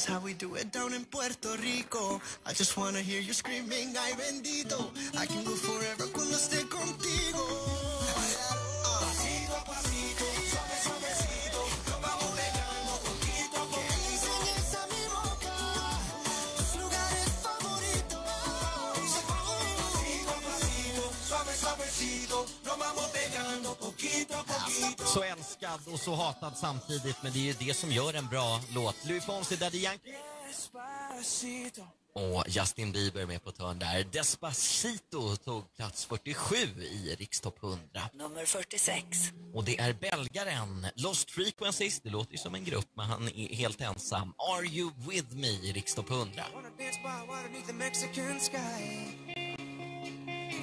That's 0.04 0.20
how 0.20 0.22
we 0.22 0.34
do 0.34 0.54
it 0.56 0.70
down 0.70 0.92
in 0.92 1.06
Puerto 1.06 1.56
Rico. 1.62 2.20
I 2.44 2.52
just 2.52 2.76
wanna 2.76 3.00
hear 3.00 3.22
you 3.22 3.32
screaming, 3.32 3.96
ay 3.96 4.12
bendito. 4.12 4.92
I 5.16 5.24
can 5.24 5.42
go 5.44 5.56
forever 5.56 6.04
cuando 6.12 6.36
esté 6.36 6.60
contigo. 6.68 7.73
älskad 25.74 25.94
och 25.94 26.00
så 26.00 26.14
hatad 26.14 26.56
samtidigt, 26.56 27.22
men 27.22 27.32
det 27.32 27.38
är 27.38 27.42
ju 27.42 27.52
det 27.52 27.74
som 27.74 27.92
gör 27.92 28.14
en 28.14 28.26
bra 28.26 28.60
låt. 28.74 28.96
Louis 29.04 29.24
Fonsi, 29.24 29.56
Daddy 29.56 29.78
Yankee. 29.78 30.14
Och 32.16 32.44
Justin 32.48 32.92
Bieber 32.92 33.26
med 33.26 33.44
på 33.44 33.52
törn 33.52 33.78
där. 33.78 34.04
Despacito 34.12 35.36
tog 35.36 35.76
plats 35.76 36.04
47 36.04 36.56
i 36.80 37.14
Rikstopp 37.18 37.62
100. 37.62 37.80
Nummer 38.12 38.44
46. 38.44 39.32
Och 39.54 39.64
det 39.64 39.80
är 39.80 39.92
belgaren 39.92 40.86
Lost 40.94 41.30
Frequencies, 41.30 42.00
det 42.00 42.10
låter 42.10 42.32
ju 42.32 42.38
som 42.38 42.54
en 42.54 42.64
grupp 42.64 42.88
men 42.96 43.06
han 43.06 43.28
är 43.28 43.54
helt 43.54 43.80
ensam. 43.80 44.34
Are 44.38 44.66
You 44.66 44.90
With 45.08 45.34
Me 45.36 45.48
i 45.48 45.72
Rikstopp 45.72 46.10
100. 46.10 46.44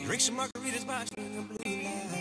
Drink 0.08 0.22
some 0.22 0.38
margaritas 0.38 0.84
by 0.84 1.06
the 1.16 1.22
blue 1.42 1.84
light 1.84 2.21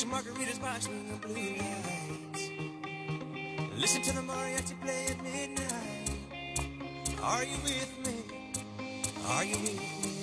Some 0.00 0.12
margaritas 0.12 0.62
watching 0.62 1.10
the 1.10 1.16
blue 1.26 1.56
lights. 1.60 2.48
Listen 3.76 4.00
to 4.00 4.12
the 4.14 4.22
mariachi 4.22 4.80
play 4.80 5.08
at 5.10 5.22
midnight. 5.22 6.10
Are 7.22 7.44
you 7.44 7.58
with 7.62 8.06
me? 8.06 8.14
Are 9.28 9.44
you 9.44 9.58
with 9.58 9.78
me? 10.02 10.19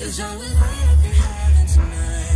Cause 0.00 0.18
all 0.18 0.38
we 0.38 0.46
alive 0.46 1.04
in 1.04 1.12
having 1.12 1.66
tonight. 1.66 2.29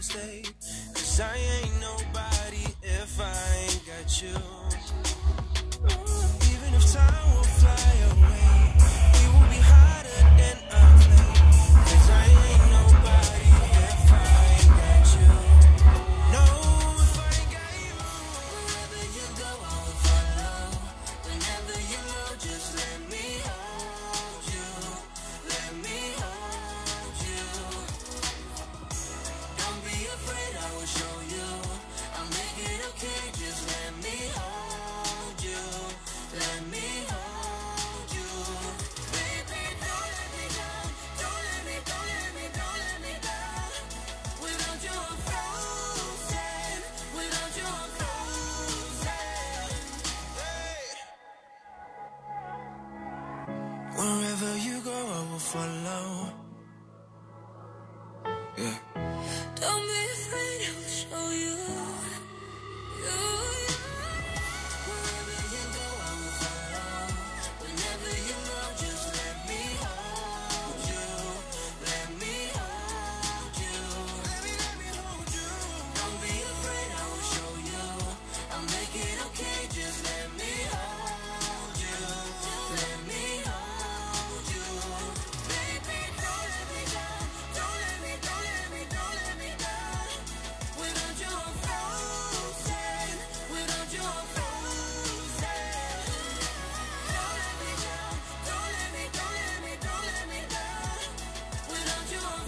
mistake. 0.00 0.54
Cause 0.94 1.20
I 1.20 1.36
ain't 1.36 1.78
nobody 1.78 2.64
if 2.82 3.20
I 3.20 3.66
ain't 3.66 3.84
got 3.86 4.22
you. 4.22 4.59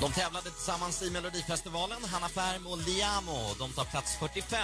De 0.03 0.13
tävlade 0.13 0.51
tillsammans 0.51 1.03
i 1.03 1.11
Melodifestivalen, 1.11 2.05
Hanna 2.05 2.29
Färm 2.29 2.67
och 2.67 2.79
Liamo. 2.79 3.55
De 3.59 3.73
tar 3.73 3.85
plats 3.85 4.17
45 4.17 4.59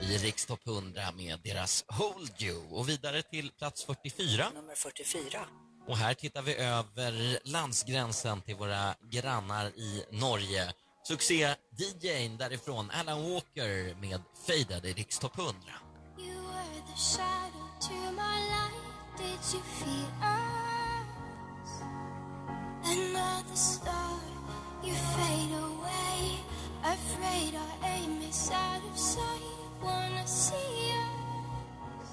i 0.00 0.18
Rikstopp 0.18 0.66
100 0.66 1.02
med 1.16 1.40
deras 1.44 1.84
Hold 1.88 2.42
You. 2.42 2.62
Och 2.70 2.88
vidare 2.88 3.22
till 3.22 3.50
plats 3.50 3.84
44. 3.84 4.50
Nummer 4.54 4.74
44. 4.74 5.40
Och 5.88 5.96
här 5.96 6.14
tittar 6.14 6.42
vi 6.42 6.56
över 6.56 7.38
landsgränsen 7.44 8.42
till 8.42 8.54
våra 8.54 8.94
grannar 9.10 9.66
i 9.66 10.04
Norge. 10.10 10.72
Succé-DJn 11.08 12.36
därifrån, 12.36 12.90
Alan 12.90 13.32
Walker 13.32 14.00
med 14.00 14.20
Faded 14.46 14.84
i 14.84 14.92
Rikstopp 14.92 15.38
100. 15.38 15.54
You 16.18 16.26
were 16.26 16.80
the 16.86 17.00
shadow 17.00 17.68
to 17.80 18.12
my 18.12 18.38
life 18.54 18.84
Did 19.18 19.54
you 19.54 19.62
feel 19.62 20.10
us? 20.22 20.64
Another 22.84 23.56
star 23.56 24.33
You 24.84 24.92
fade 24.92 25.52
away, 25.52 26.38
afraid 26.84 27.54
our 27.54 27.88
aim 27.88 28.20
is 28.28 28.50
out 28.52 28.82
of 28.90 28.98
sight. 28.98 29.42
Wanna 29.82 30.26
see 30.26 30.92
us 30.92 32.10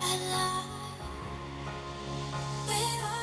alive. 0.00 0.64
We're 2.66 3.15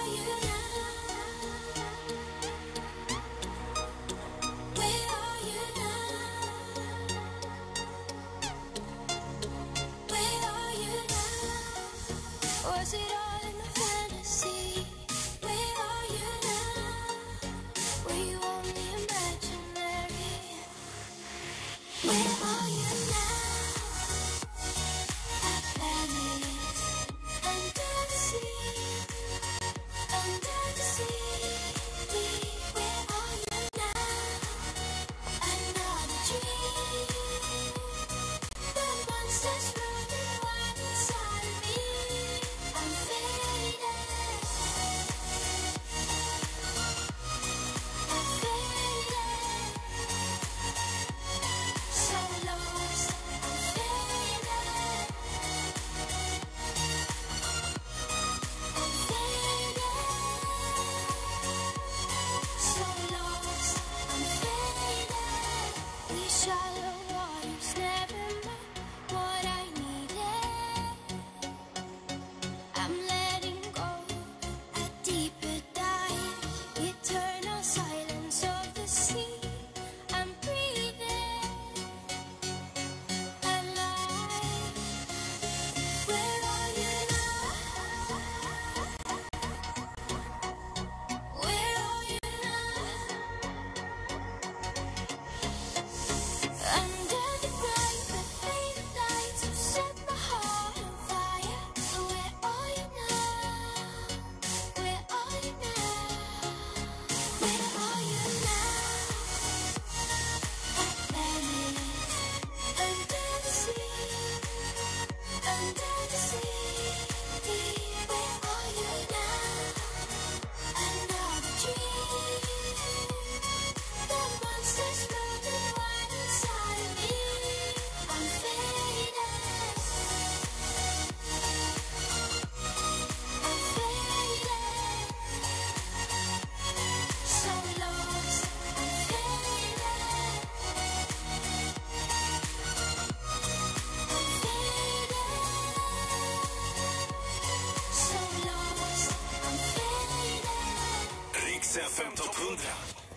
FM 152.03 152.15
Topp 152.15 152.35
100. 152.35 152.61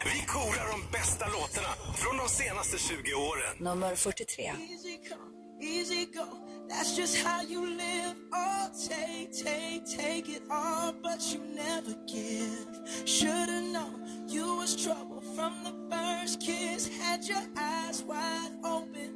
Vi 0.04 0.26
korar 0.26 0.66
de 0.72 0.90
bästa 0.92 1.24
låtarna 1.26 1.68
från 1.94 2.16
de 2.16 2.28
senaste 2.28 2.78
20 2.78 3.14
åren. 3.14 3.56
Nummer 3.58 3.94
43. 3.94 4.44
Easy 4.44 4.98
come, 5.08 5.30
easy 5.62 6.04
go. 6.04 6.26
That's 6.68 6.98
just 6.98 7.26
how 7.26 7.42
you 7.42 7.66
live. 7.66 8.16
Oh, 8.32 8.66
take, 8.88 9.32
take, 9.44 9.82
take 9.96 10.32
it 10.36 10.42
all, 10.50 10.92
but 11.02 11.20
you 11.32 11.40
never 11.54 11.94
give. 12.06 13.06
Should've 13.06 13.68
known 13.72 14.28
you 14.28 14.56
was 14.56 14.84
trouble 14.84 15.22
from 15.36 15.52
the 15.64 15.74
first 15.90 16.40
kiss. 16.40 16.88
Had 17.02 17.24
your 17.24 17.46
eyes 17.56 18.02
wide 18.02 18.52
open. 18.64 19.10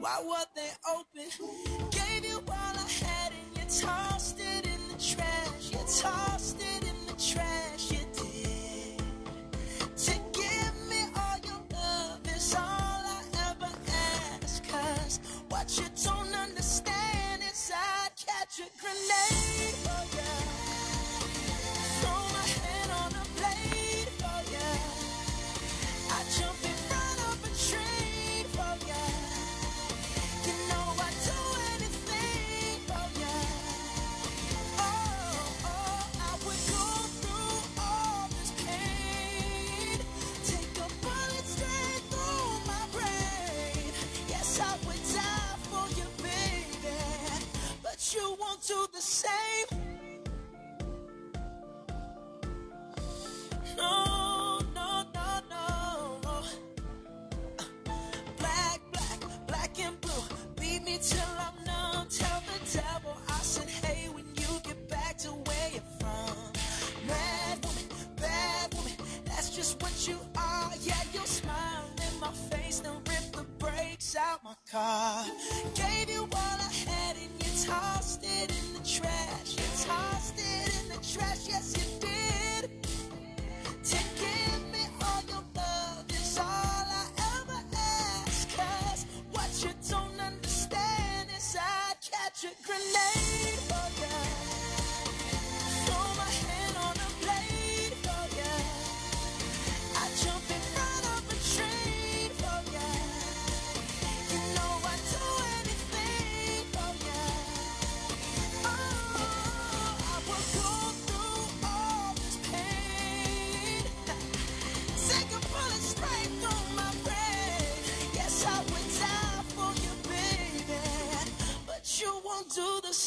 Why 0.00 0.16
were 0.28 0.48
they 0.54 0.72
open? 0.96 1.28
Gave 1.90 2.24
you 2.30 2.38
all 2.38 2.74
I 2.76 2.88
had 3.04 3.32
in 3.32 3.60
your 3.60 3.70
time. 3.80 4.09
relate. 18.92 19.49
Do 48.70 48.86
the 48.92 49.00
same 49.00 49.79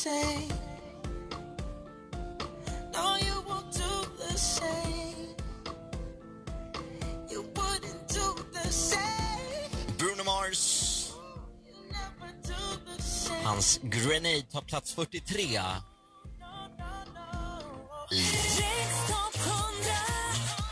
same. 0.03 0.53
No, 2.93 3.05
you 3.25 3.35
won't 3.47 3.69
do 3.83 3.93
the 4.23 4.37
same. 4.37 5.27
You 7.31 7.41
wouldn't 7.55 8.07
do 8.19 8.27
the 8.53 8.69
same. 8.69 9.69
Bruno 9.97 10.23
Mars. 10.23 11.13
Hans 13.43 13.79
Grenade 13.83 14.45
tar 14.51 14.61
plats 14.61 14.93
43. 14.93 15.43
I 18.11 18.23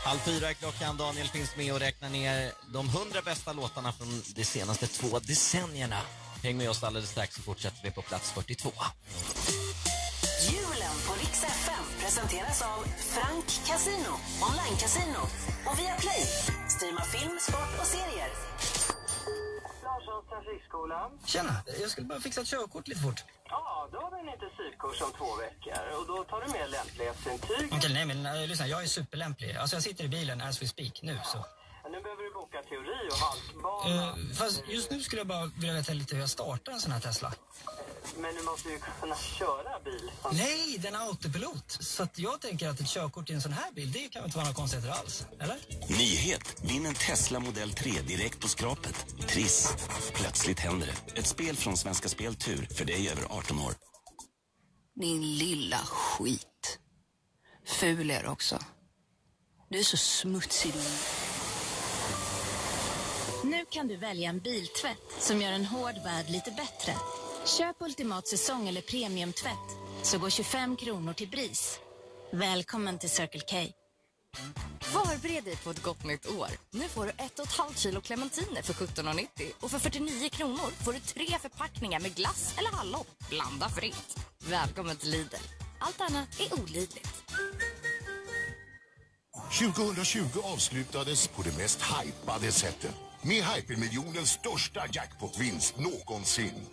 Halv 0.04 0.18
fyra 0.18 0.50
är 0.50 0.54
klockan. 0.54 0.96
Daniel 0.96 1.28
finns 1.28 1.56
med 1.56 1.72
och 1.72 1.80
räknar 1.80 2.08
ner 2.08 2.52
de 2.72 2.88
hundra 2.88 3.22
bästa 3.22 3.52
låtarna 3.52 3.92
från 3.92 4.22
de 4.34 4.44
senaste 4.44 4.86
två 4.86 5.18
decennierna. 5.18 6.00
Häng 6.42 6.56
med 6.56 6.70
oss 6.70 6.84
alldeles 6.84 7.10
strax 7.10 7.34
så 7.34 7.42
fortsätter 7.42 7.82
vi 7.82 7.90
på 7.90 8.02
plats 8.02 8.32
42. 8.32 8.70
Julen 10.50 10.96
på 11.06 11.12
Rix 11.20 11.44
FM 11.44 11.84
presenteras 12.00 12.62
av 12.62 12.84
Frank 13.14 13.46
Casino, 13.66 14.14
online-casino 14.48 15.22
och 15.66 15.78
via 15.78 15.94
Play. 16.02 16.22
Streama 16.68 17.04
film, 17.04 17.38
sport 17.40 17.80
och 17.80 17.86
serier. 17.86 18.30
Larssons 19.84 20.28
trafikskola. 20.30 21.10
Tjena, 21.26 21.54
jag 21.80 21.90
skulle 21.90 22.06
bara 22.06 22.20
fixa 22.20 22.40
ett 22.40 22.46
körkort 22.46 22.88
lite 22.88 23.00
fort. 23.00 23.24
Ja, 23.48 23.88
då 23.92 23.98
har 23.98 24.10
vi 24.10 24.18
en 24.20 24.34
intensivkurs 24.34 25.02
om 25.02 25.10
två 25.18 25.36
veckor 25.36 25.82
och 25.98 26.06
då 26.06 26.24
tar 26.24 26.40
du 26.40 26.52
med 26.52 26.70
lämplighetsintyg. 26.70 27.68
Okej, 27.72 27.92
nej 27.92 28.06
men 28.06 28.26
äh, 28.26 28.48
lyssna, 28.48 28.66
jag 28.66 28.82
är 28.82 28.86
superlämplig. 28.86 29.56
Alltså 29.56 29.76
jag 29.76 29.82
sitter 29.82 30.04
i 30.04 30.08
bilen 30.08 30.40
as 30.40 30.62
we 30.62 30.66
speak 30.66 31.02
nu 31.02 31.18
så. 31.24 31.44
Nu 31.94 32.00
behöver 32.02 32.22
du 32.22 32.30
boka 32.34 32.61
teori 32.72 33.08
och 33.10 33.16
halkbana. 33.16 34.08
Eh, 34.08 34.34
fast 34.34 34.62
just 34.68 34.90
nu 34.90 35.00
skulle 35.00 35.20
jag 35.20 35.26
bara 35.26 35.46
vilja 35.46 35.74
veta 35.74 35.92
lite 35.92 36.14
hur 36.14 36.20
jag 36.20 36.30
startar 36.30 36.72
en 36.72 36.80
sån 36.80 36.92
här 36.92 37.00
Tesla. 37.00 37.32
Men 38.16 38.34
du 38.34 38.42
måste 38.42 38.68
ju 38.68 38.78
kunna 39.00 39.16
köra 39.16 39.80
bil. 39.84 40.10
Nej, 40.32 40.78
den 40.78 40.94
har 40.94 41.06
autopilot. 41.06 41.76
Så 41.80 42.02
att 42.02 42.18
jag 42.18 42.40
tänker 42.40 42.68
att 42.68 42.80
ett 42.80 42.86
körkort 42.86 43.30
i 43.30 43.32
en 43.32 43.42
sån 43.42 43.52
här 43.52 43.72
bil, 43.72 43.92
det 43.92 44.08
kan 44.08 44.24
inte 44.24 44.36
vara 44.36 44.44
några 44.46 44.56
konstigheter 44.56 44.92
alls? 44.92 45.26
Eller? 45.40 45.56
Nyhet! 45.88 46.62
Vinn 46.62 46.86
en 46.86 46.94
Tesla 46.94 47.40
modell 47.40 47.72
3 47.72 47.90
direkt 47.90 48.40
på 48.40 48.48
skrapet. 48.48 49.06
Triss. 49.28 49.68
Plötsligt 50.14 50.58
händer 50.58 50.86
det. 50.86 51.20
Ett 51.20 51.26
spel 51.26 51.56
från 51.56 51.76
Svenska 51.76 52.08
Spel 52.08 52.34
Tur 52.34 52.68
för 52.74 52.84
dig 52.84 53.08
över 53.08 53.24
18 53.30 53.58
år. 53.58 53.74
Din 55.00 55.38
lilla 55.38 55.78
skit. 55.78 56.78
Ful 57.66 58.10
är 58.10 58.22
du 58.22 58.28
också. 58.28 58.58
Du 59.70 59.78
är 59.78 59.82
så 59.82 59.96
smutsig 59.96 60.72
du. 60.72 60.80
Kan 63.72 63.88
du 63.88 63.96
välja 63.96 64.28
en 64.28 64.38
biltvätt 64.38 64.98
som 65.18 65.42
gör 65.42 65.52
en 65.52 65.64
hård 65.64 65.94
värld 66.04 66.30
lite 66.30 66.50
bättre. 66.50 66.94
Köp 67.44 67.76
Ultimat 67.80 68.26
säsong 68.28 68.68
eller 68.68 68.80
premiumtvätt 68.80 69.68
så 70.02 70.18
går 70.18 70.30
25 70.30 70.76
kronor 70.76 71.12
till 71.12 71.28
BRIS. 71.28 71.80
Välkommen 72.32 72.98
till 72.98 73.10
Circle 73.10 73.40
K. 73.40 73.56
Förbered 74.80 75.44
dig 75.44 75.56
på 75.56 75.70
ett 75.70 75.82
gott 75.82 76.04
nytt 76.04 76.26
år. 76.26 76.48
Nu 76.70 76.88
får 76.88 77.04
du 77.04 77.10
ett 77.10 77.38
och 77.38 77.46
ett 77.46 77.52
halvt 77.52 77.78
kilo 77.78 78.00
clementiner 78.00 78.62
för 78.62 78.72
17,90 78.72 79.26
och 79.60 79.70
för 79.70 79.78
49 79.78 80.28
kronor 80.28 80.84
får 80.84 80.92
du 80.92 81.00
tre 81.00 81.38
förpackningar 81.38 82.00
med 82.00 82.14
glass 82.14 82.54
eller 82.58 82.70
hallon. 82.70 83.06
Blanda 83.30 83.68
fritt. 83.68 84.16
Välkommen 84.38 84.96
till 84.96 85.10
Lidl. 85.10 85.36
Allt 85.78 86.00
annat 86.00 86.40
är 86.40 86.60
olidligt. 86.62 87.22
2020 89.58 90.20
avslutades 90.42 91.28
på 91.28 91.42
det 91.42 91.58
mest 91.58 91.82
hypade 91.82 92.52
sättet. 92.52 92.94
Med 93.24 93.44
hypermiljonens 93.44 94.30
största 94.30 94.86
jackpotvinst 94.92 95.78
någonsin. 95.78 96.66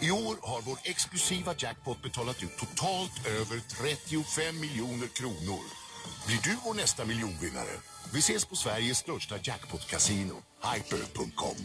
I 0.00 0.10
år 0.10 0.36
har 0.42 0.62
vår 0.62 0.78
exklusiva 0.82 1.54
jackpot 1.58 2.02
betalat 2.02 2.42
ut 2.42 2.56
totalt 2.56 3.26
över 3.26 3.60
35 3.60 4.60
miljoner 4.60 5.06
kronor. 5.06 5.64
Blir 6.26 6.38
du 6.42 6.56
vår 6.64 6.74
nästa 6.74 7.04
miljonvinnare? 7.04 7.76
Vi 8.12 8.18
ses 8.18 8.44
på 8.44 8.56
Sveriges 8.56 8.98
största 8.98 9.34
jackpotkasino, 9.42 10.42
hyper.com. 10.74 11.56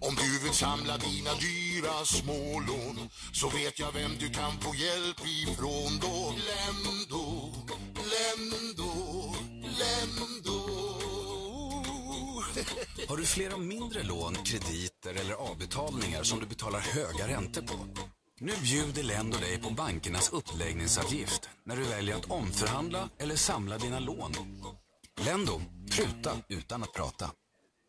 Om 0.00 0.14
du 0.14 0.38
vill 0.38 0.54
samla 0.54 0.98
dina 0.98 1.30
dyra 1.34 2.04
smålån 2.04 3.10
så 3.32 3.48
vet 3.48 3.78
jag 3.78 3.92
vem 3.92 4.10
du 4.18 4.28
kan 4.30 4.60
få 4.60 4.74
hjälp 4.74 5.20
ifrån 5.26 5.98
då. 6.00 6.34
Lendo, 6.48 7.52
Lendo, 7.94 9.34
Lendo. 9.78 10.57
Har 13.08 13.16
du 13.16 13.26
flera 13.26 13.56
mindre 13.56 14.02
lån, 14.02 14.34
krediter 14.34 15.14
eller 15.20 15.34
avbetalningar 15.34 16.22
som 16.22 16.40
du 16.40 16.46
betalar 16.46 16.80
höga 16.80 17.28
räntor 17.28 17.62
på? 17.62 17.74
Nu 18.40 18.52
bjuder 18.62 19.02
Lendo 19.02 19.38
dig 19.38 19.58
på 19.58 19.70
bankernas 19.70 20.32
uppläggningsavgift 20.32 21.48
när 21.66 21.76
du 21.76 21.82
väljer 21.82 22.16
att 22.16 22.30
omförhandla 22.30 23.08
eller 23.18 23.36
samla 23.36 23.78
dina 23.78 23.98
lån. 23.98 24.32
Lendo, 25.24 25.60
pruta 25.90 26.32
utan 26.48 26.82
att 26.82 26.92
prata. 26.92 27.30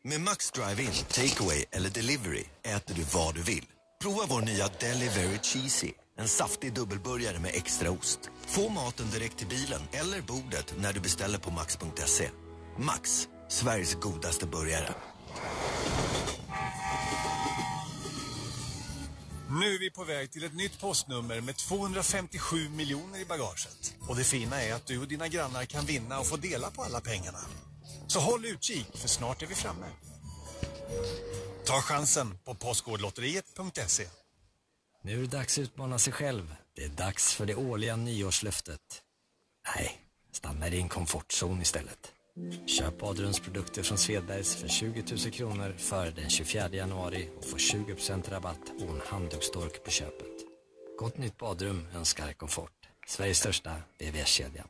Med 0.04 0.22
Max 0.22 0.52
Drive-In, 0.52 0.92
Takeaway 1.10 1.66
eller 1.72 1.90
Delivery 1.90 2.44
äter 2.64 2.96
du 2.96 3.04
vad 3.04 3.36
du 3.36 3.42
vill. 3.42 3.66
Prova 4.02 4.26
vår 4.30 4.42
nya 4.42 4.68
Delivery 4.80 5.40
Cheesy. 5.44 5.92
En 6.18 6.28
saftig 6.28 6.74
dubbelburgare 6.74 7.40
med 7.40 7.52
extra 7.54 7.92
ost. 7.92 8.20
Få 8.48 8.70
maten 8.70 9.10
direkt 9.10 9.38
till 9.38 9.48
bilen 9.48 9.82
eller 9.92 10.22
bordet 10.22 10.74
när 10.78 10.94
du 10.94 11.00
beställer 11.00 11.38
på 11.38 11.52
max.se. 11.52 12.30
Max, 12.78 13.28
Sveriges 13.50 13.96
godaste 13.96 14.46
burgare. 14.46 14.94
Nu 19.50 19.76
är 19.76 19.80
vi 19.80 19.92
på 19.92 20.04
väg 20.04 20.32
till 20.32 20.44
ett 20.44 20.56
nytt 20.56 20.80
postnummer 20.80 21.42
med 21.42 21.56
257 21.58 22.70
miljoner 22.70 23.20
i 23.20 23.26
bagaget. 23.26 23.96
Och 24.08 24.16
det 24.16 24.24
fina 24.24 24.62
är 24.62 24.74
att 24.74 24.86
du 24.86 25.00
och 25.00 25.08
dina 25.08 25.28
grannar 25.28 25.66
kan 25.66 25.86
vinna 25.86 26.20
och 26.20 26.28
få 26.28 26.38
dela 26.38 26.72
på 26.72 26.84
alla 26.84 27.02
pengarna. 27.02 27.40
Så 28.08 28.20
håll 28.20 28.46
utkik, 28.46 28.98
för 28.98 29.08
snart 29.08 29.42
är 29.42 29.48
vi 29.48 29.56
framme. 29.56 29.86
Ta 31.66 31.82
chansen 31.82 32.38
på 32.46 32.56
Postkodlotteriet.se. 32.56 34.08
Nu 35.04 35.14
är 35.14 35.22
det 35.22 35.28
dags 35.28 35.58
att 35.58 35.64
utmana 35.64 36.00
sig 36.00 36.14
själv. 36.14 36.56
Det 36.76 36.84
är 36.84 36.90
dags 36.90 37.34
för 37.34 37.46
det 37.46 37.56
årliga 37.56 37.96
nyårslöftet. 37.96 39.02
Nej, 39.76 40.02
stanna 40.32 40.68
i 40.68 40.70
din 40.70 40.90
komfortzon 40.90 41.62
istället. 41.62 42.12
Köp 42.66 43.04
Adruns 43.04 43.40
produkter 43.40 43.84
från 43.84 43.98
Svedbergs 43.98 44.56
för 44.56 44.68
20 44.68 45.04
000 45.12 45.20
kronor 45.32 45.74
före 45.78 46.12
den 46.12 46.30
24 46.30 46.70
januari 46.72 47.30
och 47.38 47.46
få 47.46 47.58
20 47.58 47.96
% 47.96 48.30
rabatt 48.30 48.72
och 48.80 48.96
en 48.96 49.02
handdukstork 49.06 49.84
på 49.84 49.92
köpet. 49.92 50.46
Gott 51.00 51.18
nytt 51.18 51.38
badrum 51.38 51.88
önskar 51.96 52.34
Komfort. 52.34 52.90
Sveriges 53.08 53.38
största 53.38 53.72
VVS-kedja. 54.00 54.66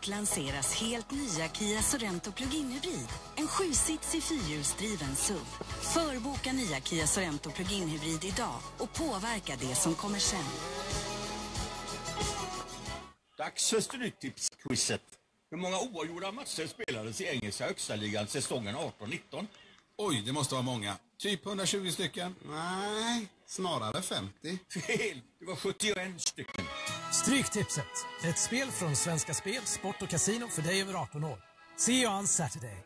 Snart 0.00 0.08
lanseras 0.08 0.74
helt 0.80 1.10
nya 1.10 1.48
Kia 1.48 1.82
Sorento 1.82 2.32
Plug-in 2.32 2.70
Hybrid. 2.70 3.08
En 3.36 3.46
sjusitsig 3.46 4.22
fyrhjulsdriven 4.22 5.16
SUV. 5.16 5.46
Förboka 5.94 6.52
nya 6.52 6.80
Kia 6.80 7.06
Sorento 7.06 7.50
Plug-in 7.50 7.88
Hybrid 7.88 8.24
idag 8.24 8.60
och 8.78 8.92
påverka 8.92 9.56
det 9.60 9.74
som 9.74 9.94
kommer 9.94 10.18
sen. 10.18 10.44
Dags 13.38 13.70
för 13.70 13.80
Stryktipsquizet. 13.80 15.02
Hur 15.50 15.58
många 15.58 15.78
oavgjorda 15.78 16.32
matcher 16.32 16.66
spelades 16.66 17.20
i 17.20 17.24
engelska 17.24 17.64
högsta 17.64 17.96
ligan 17.96 18.26
säsongen 18.26 18.76
18-19? 18.76 19.46
Oj, 19.96 20.22
det 20.26 20.32
måste 20.32 20.54
vara 20.54 20.62
många. 20.62 20.96
Typ 21.18 21.46
120 21.46 21.90
stycken? 21.90 22.34
Nej, 22.42 23.28
snarare 23.50 24.02
50. 24.02 24.58
Fel! 24.86 25.20
Det 25.40 25.46
var 25.46 25.56
71 25.56 26.20
stycken. 26.20 26.64
Stryktipset. 27.12 28.06
Ett 28.24 28.38
spel 28.38 28.70
från 28.70 28.96
Svenska 28.96 29.34
Spel, 29.34 29.62
Sport 29.64 30.02
och 30.02 30.08
Casino 30.08 30.48
för 30.48 30.62
dig 30.62 30.80
över 30.82 30.94
18 30.94 31.24
år. 31.24 31.38
See 31.76 32.02
you 32.02 32.18
on 32.18 32.26
Saturday. 32.26 32.84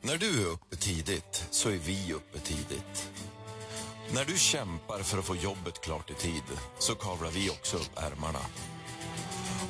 När 0.00 0.16
du 0.16 0.42
är 0.42 0.46
uppe 0.46 0.76
tidigt 0.76 1.46
så 1.50 1.68
är 1.68 1.76
vi 1.76 2.12
uppe 2.12 2.38
tidigt. 2.38 3.10
När 4.14 4.24
du 4.24 4.38
kämpar 4.38 5.02
för 5.02 5.18
att 5.18 5.24
få 5.24 5.36
jobbet 5.36 5.80
klart 5.80 6.10
i 6.10 6.14
tid 6.14 6.42
så 6.78 6.94
kavlar 6.94 7.30
vi 7.30 7.50
också 7.50 7.76
upp 7.76 7.98
ärmarna. 7.98 8.40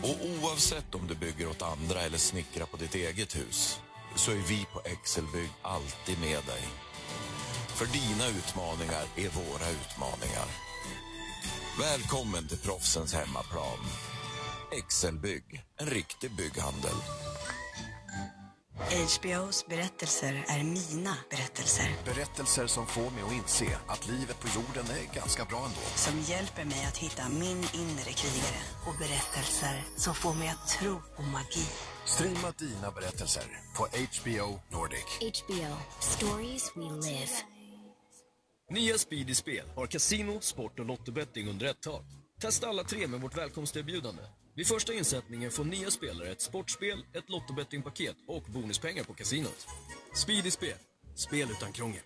Och 0.02 0.16
oavsett 0.42 0.94
om 0.94 1.06
du 1.06 1.14
bygger 1.14 1.48
åt 1.48 1.62
andra 1.62 2.00
eller 2.00 2.18
snickrar 2.18 2.66
på 2.66 2.76
ditt 2.76 2.94
eget 2.94 3.36
hus 3.36 3.80
så 4.14 4.30
är 4.30 4.36
vi 4.48 4.66
på 4.72 4.80
Excelbygg 4.84 5.50
alltid 5.62 6.20
med 6.20 6.44
dig. 6.44 6.62
För 7.82 7.92
dina 7.92 8.26
utmaningar 8.26 9.04
är 9.16 9.28
våra 9.28 9.70
utmaningar. 9.70 10.48
Välkommen 11.80 12.48
till 12.48 12.58
proffsens 12.58 13.14
hemmaplan. 13.14 13.78
Excelbygg, 14.72 15.64
en 15.80 15.86
riktig 15.86 16.36
bygghandel. 16.36 16.94
HBOs 18.74 19.66
berättelser 19.66 20.44
är 20.48 20.64
mina 20.64 21.16
berättelser. 21.30 21.94
Berättelser 22.04 22.66
som 22.66 22.86
får 22.86 23.10
mig 23.10 23.22
att 23.26 23.32
inse 23.32 23.78
att 23.86 24.08
livet 24.08 24.40
på 24.40 24.48
jorden 24.48 24.86
är 24.90 25.14
ganska 25.14 25.44
bra 25.44 25.58
ändå. 25.58 25.80
Som 25.94 26.20
hjälper 26.20 26.64
mig 26.64 26.84
att 26.88 26.96
hitta 26.96 27.28
min 27.28 27.58
inre 27.58 28.12
krigare. 28.12 28.60
Och 28.86 28.94
berättelser 28.98 29.84
som 29.96 30.14
får 30.14 30.34
mig 30.34 30.48
att 30.48 30.68
tro 30.68 31.02
på 31.16 31.22
magi. 31.22 31.66
Streama 32.04 32.50
dina 32.58 32.90
berättelser 32.90 33.44
på 33.76 33.82
HBO 33.82 34.60
Nordic. 34.70 35.06
HBO. 35.20 35.76
Stories 36.00 36.72
we 36.76 37.10
live. 37.10 37.51
Nya 38.74 38.98
Speedy 38.98 39.34
Spel 39.34 39.66
har 39.76 39.86
kasino, 39.86 40.40
sport 40.40 40.78
och 40.78 40.86
lottobetting 40.86 41.48
under 41.48 41.66
ett 41.66 41.80
tak. 41.80 42.04
Testa 42.40 42.68
alla 42.68 42.84
tre 42.84 43.06
med 43.06 43.20
vårt 43.20 43.38
välkomsterbjudande. 43.38 44.22
Vid 44.54 44.66
första 44.66 44.92
insättningen 44.92 45.50
får 45.50 45.64
nya 45.64 45.90
spelare 45.90 46.28
ett 46.28 46.40
sportspel, 46.40 47.04
ett 47.12 47.30
lottobettingpaket 47.30 48.16
och 48.28 48.42
bonuspengar 48.42 49.04
på 49.04 49.14
kasinot. 49.14 49.66
Speedy 50.14 50.50
Spel. 50.50 50.76
Spel 51.14 51.50
utan 51.50 51.72
krångel. 51.72 52.02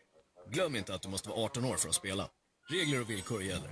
Glöm 0.50 0.76
inte 0.76 0.94
att 0.94 1.02
du 1.02 1.08
måste 1.08 1.28
vara 1.28 1.40
18 1.40 1.64
år 1.64 1.76
för 1.76 1.88
att 1.88 1.94
spela. 1.94 2.28
Regler 2.70 3.00
och 3.00 3.10
villkor 3.10 3.42
gäller. 3.42 3.70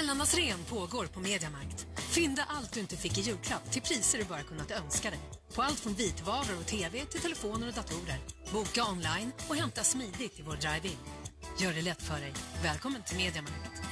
Mellandagsrean 0.00 0.64
pågår 0.64 1.06
på 1.06 1.20
Mediamarkt. 1.20 1.86
Fynda 1.96 2.42
allt 2.48 2.72
du 2.72 2.80
inte 2.80 2.96
fick 2.96 3.18
i 3.18 3.20
julklapp 3.20 3.72
till 3.72 3.82
priser 3.82 4.18
du 4.18 4.24
bara 4.24 4.42
kunnat 4.42 4.70
önska 4.70 5.10
dig. 5.10 5.18
På 5.54 5.62
allt 5.62 5.80
från 5.80 5.94
vitvaror 5.94 6.58
och 6.60 6.66
tv 6.66 7.04
till 7.04 7.20
telefoner 7.20 7.68
och 7.68 7.74
datorer. 7.74 8.18
Boka 8.52 8.84
online 8.84 9.32
och 9.48 9.56
hämta 9.56 9.84
smidigt 9.84 10.40
i 10.40 10.42
vår 10.42 10.56
drive-in. 10.56 10.98
Gör 11.58 11.72
det 11.72 11.82
lätt 11.82 12.02
för 12.02 12.20
dig. 12.20 12.32
Välkommen 12.62 13.02
till 13.02 13.16
Mediamarkt. 13.16 13.82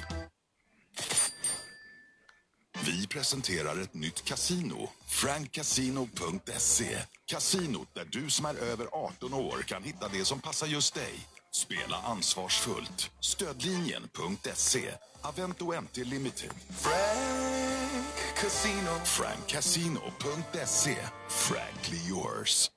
Vi 2.86 3.06
presenterar 3.06 3.82
ett 3.82 3.94
nytt 3.94 4.24
kasino. 4.24 4.90
Frankcasino.se. 5.06 6.98
Kasinot 7.26 7.94
där 7.94 8.08
du 8.12 8.30
som 8.30 8.46
är 8.46 8.54
över 8.54 8.86
18 8.92 9.34
år 9.34 9.62
kan 9.66 9.82
hitta 9.82 10.08
det 10.08 10.24
som 10.24 10.40
passar 10.40 10.66
just 10.66 10.94
dig. 10.94 11.14
Spela 11.52 11.96
ansvarsfullt. 11.96 13.10
Stödlinjen.se. 13.20 14.90
Avento 15.28 15.72
MT 15.82 15.96
Limited. 15.96 16.50
Frank 16.70 18.06
Casino. 18.40 18.90
Frankcasino.se. 19.04 20.96
Frankly 21.28 21.98
yours. 22.08 22.70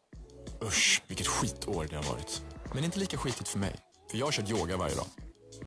Usch, 0.64 1.02
vilket 1.08 1.28
skitår 1.28 1.88
det 1.89 1.95
har 1.95 2.04
varit. 2.04 2.41
Men 2.74 2.84
inte 2.84 3.00
lika 3.00 3.18
skitigt 3.18 3.47
för 3.47 3.60
mig. 3.60 3.76
För 4.12 4.18
jag 4.18 4.26
har 4.26 4.32
kört 4.32 4.50
yoga 4.50 4.78
varje 4.78 4.95
dag. 4.95 5.06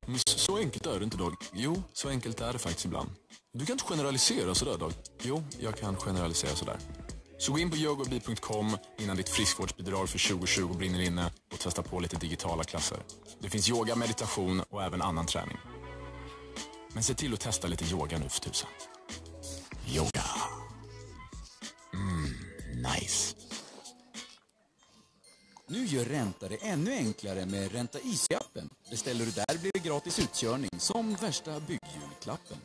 Men 0.07 0.18
så 0.18 0.57
enkelt 0.59 0.87
är 0.87 0.99
det 0.99 1.05
inte, 1.05 1.16
Dag. 1.16 1.35
Jo, 1.53 1.83
så 1.93 2.09
enkelt 2.09 2.41
är 2.41 2.53
det 2.53 2.59
faktiskt 2.59 2.85
ibland. 2.85 3.11
Du 3.53 3.66
kan 3.66 3.74
inte 3.74 3.85
generalisera 3.85 4.55
sådär, 4.55 4.78
Dag. 4.78 4.93
Jo, 5.22 5.45
jag 5.59 5.76
kan 5.76 5.97
generalisera 5.97 6.55
sådär. 6.55 6.76
Så 7.39 7.53
gå 7.53 7.59
in 7.59 7.70
på 7.70 7.76
yogabi.com 7.76 8.76
innan 8.99 9.16
ditt 9.16 9.28
friskvårdsbidrag 9.28 10.09
för 10.09 10.28
2020 10.28 10.76
brinner 10.78 11.01
inne 11.01 11.33
och 11.53 11.59
testa 11.59 11.83
på 11.83 12.01
lite 12.01 12.16
digitala 12.16 12.64
klasser. 12.64 12.99
Det 13.41 13.51
finns 13.51 13.70
yoga, 13.70 13.97
meditation 13.97 14.62
och 14.70 14.83
även 14.83 15.03
annan 15.03 15.26
träning. 15.26 15.59
Men 16.95 17.03
se 17.03 17.14
till 17.14 17.34
att 17.34 17.40
testa 17.40 17.68
lite 17.68 17.84
yoga 17.84 18.18
nu 18.18 18.28
för 18.28 18.40
tusan. 18.40 18.70
Yoga. 19.88 20.24
Mm, 21.95 22.34
nice. 22.82 23.36
Nu 25.68 25.84
gör 25.86 26.05
Ränta 26.05 26.49
det 26.49 26.57
ännu 26.57 26.93
enklare 26.93 27.47
med 27.47 27.72
Ränta 27.72 27.99
Easy-appen. 27.99 28.70
Beställer 28.90 29.24
du 29.24 29.30
där 29.30 29.59
blir 29.61 29.70
det 29.74 29.88
gratis 29.88 30.18
utkörning, 30.18 30.70
som 30.78 31.14
värsta 31.14 31.61
byggjulklappen. 31.61 32.59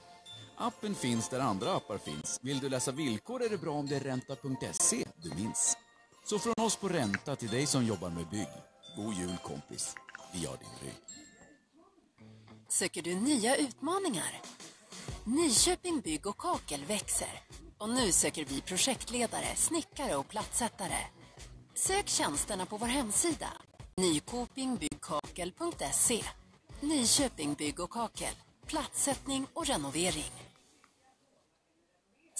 Appen 0.58 0.96
finns 0.96 1.30
där 1.30 1.40
andra 1.40 1.76
appar 1.76 1.98
finns. 1.98 2.40
Vill 2.42 2.60
du 2.60 2.70
läsa 2.70 2.92
villkor 2.92 3.44
är 3.44 3.50
det 3.50 3.58
bra 3.58 3.72
om 3.72 3.88
det 3.88 3.96
är 3.96 4.00
ränta.se 4.00 5.06
du 5.24 5.30
minns. 5.30 5.78
Så 6.26 6.40
från 6.40 6.54
oss 6.58 6.76
på 6.76 6.90
Ränta 6.90 7.36
till 7.36 7.50
dig 7.50 7.66
som 7.66 7.86
jobbar 7.86 8.10
med 8.10 8.28
bygg. 8.30 8.48
God 8.96 9.14
jul 9.14 9.38
kompis. 9.44 9.96
Vi 10.34 10.46
har 10.46 10.58
din 10.58 10.68
rygg. 10.84 11.27
Söker 12.70 13.02
du 13.02 13.16
nya 13.16 13.56
utmaningar? 13.56 14.42
Nyköping 15.24 16.02
Bygg 16.02 16.28
och 16.28 16.38
Kakel 16.38 16.86
växer. 16.86 17.42
Och 17.78 17.90
nu 17.90 18.12
söker 18.12 18.46
vi 18.46 18.62
projektledare, 18.62 19.56
snickare 19.56 20.16
och 20.16 20.28
plattsättare. 20.28 21.00
Sök 21.76 22.08
tjänsterna 22.08 22.66
på 22.66 22.78
vår 22.78 22.88
hemsida. 22.88 23.54
Nykopingbyggkakel.se 23.96 26.24
Nyköping 26.82 27.54
Bygg 27.54 27.80
och 27.80 27.90
Kakel. 27.90 28.34
Plattsättning 28.68 29.48
och 29.54 29.66
renovering. 29.66 30.32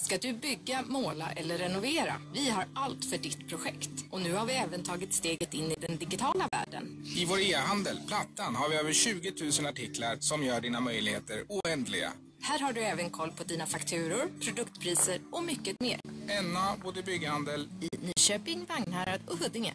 Ska 0.00 0.18
du 0.18 0.32
bygga, 0.32 0.82
måla 0.86 1.30
eller 1.30 1.58
renovera? 1.58 2.14
Vi 2.34 2.50
har 2.50 2.66
allt 2.74 3.04
för 3.04 3.18
ditt 3.18 3.48
projekt. 3.48 3.90
Och 4.10 4.20
nu 4.20 4.32
har 4.32 4.46
vi 4.46 4.52
även 4.52 4.82
tagit 4.82 5.14
steget 5.14 5.54
in 5.54 5.72
i 5.72 5.74
den 5.80 5.96
digitala 5.96 6.48
världen. 6.52 7.04
I 7.16 7.24
vår 7.24 7.40
e-handel, 7.40 8.00
Plattan, 8.08 8.56
har 8.56 8.68
vi 8.68 8.76
över 8.76 8.92
20 8.92 9.32
000 9.60 9.66
artiklar 9.66 10.16
som 10.20 10.44
gör 10.44 10.60
dina 10.60 10.80
möjligheter 10.80 11.44
oändliga. 11.48 12.12
Här 12.42 12.58
har 12.58 12.72
du 12.72 12.80
även 12.80 13.10
koll 13.10 13.30
på 13.32 13.44
dina 13.44 13.66
fakturor, 13.66 14.30
produktpriser 14.44 15.20
och 15.32 15.44
mycket 15.44 15.80
mer. 15.80 16.00
NA, 16.42 16.76
både 16.82 17.02
bygghandel... 17.02 17.68
I 17.80 17.88
Nyköping, 17.96 18.66
Vagnhärad 18.68 19.20
och 19.26 19.38
Huddinge. 19.38 19.74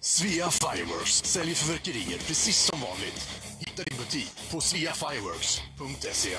Svea 0.00 0.50
Fireworks 0.50 1.24
säljer 1.24 1.54
fyrverkerier 1.54 2.18
precis 2.18 2.58
som 2.58 2.80
vanligt. 2.80 3.28
Hitta 3.60 3.82
din 3.82 3.98
butik 3.98 4.50
på 4.50 4.60
sveafireworks.se. 4.60 6.36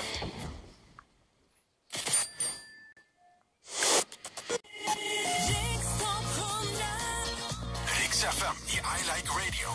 Riks 8.00 8.24
FM 8.24 8.56
i 8.68 8.76
I 8.76 9.00
Like 9.10 9.28
Radio. 9.28 9.68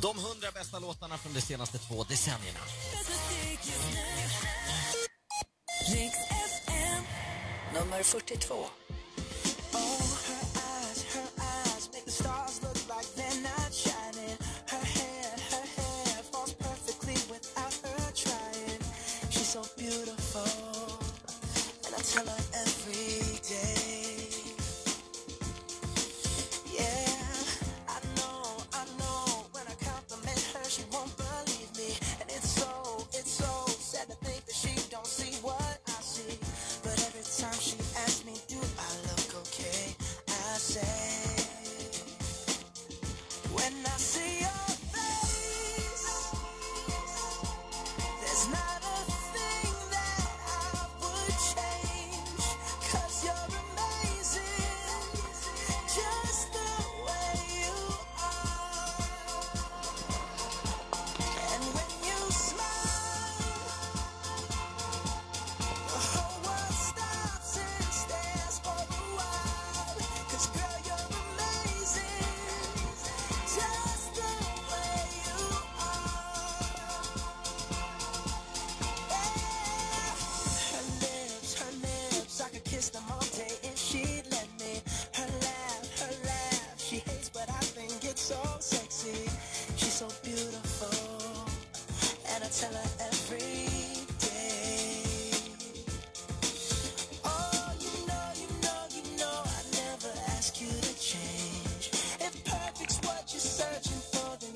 De 0.00 0.18
hundra 0.18 0.50
bästa 0.54 0.78
låtarna 0.78 1.18
från 1.18 1.32
de 1.34 1.40
senaste 1.40 1.78
två 1.78 2.04
decennierna. 2.04 2.58
Nummer 7.74 8.02
42. 8.02 8.54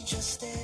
Just 0.07 0.35
stay 0.35 0.56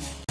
on 0.00 0.06
it. 0.06 0.29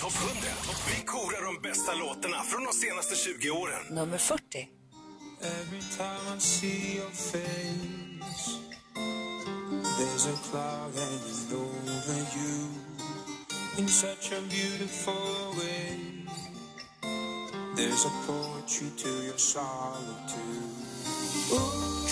Topp 0.00 0.12
100. 0.14 0.48
Vi 0.88 1.04
korar 1.04 1.44
de 1.44 1.68
bästa 1.68 1.94
låtarna 1.94 2.42
från 2.42 2.64
de 2.64 2.72
senaste 2.72 3.16
20 3.16 3.50
åren. 3.50 3.82
Nummer 3.90 4.18
40. 4.18 4.68
Every 5.40 5.80
time 5.98 6.36
I 6.36 6.40
see 6.40 6.96
your 6.96 7.10
face 7.10 8.58
There's 9.98 10.26
a 10.26 10.36
cloud 10.50 10.94
hanging 10.94 11.52
over 11.52 12.18
you 12.36 12.68
In 13.78 13.88
such 13.88 14.32
a 14.32 14.40
beautiful 14.48 15.54
way 15.58 15.98
There's 17.76 18.04
a 18.06 18.12
poetry 18.26 18.90
to 18.96 19.08
your 19.08 19.38
solitude 19.38 20.70
Ooh, 21.52 22.06